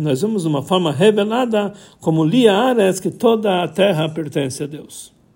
nós 0.00 0.22
vemos 0.22 0.42
de 0.42 0.48
uma 0.48 0.62
forma 0.62 0.90
revelada, 0.90 1.72
como 2.00 2.24
Lia 2.24 2.52
Ares, 2.52 2.98
que 2.98 3.12
toda 3.12 3.62
a 3.62 3.68
terra 3.68 4.08
pertence 4.08 4.64
a 4.64 4.66
Deus. 4.66 5.13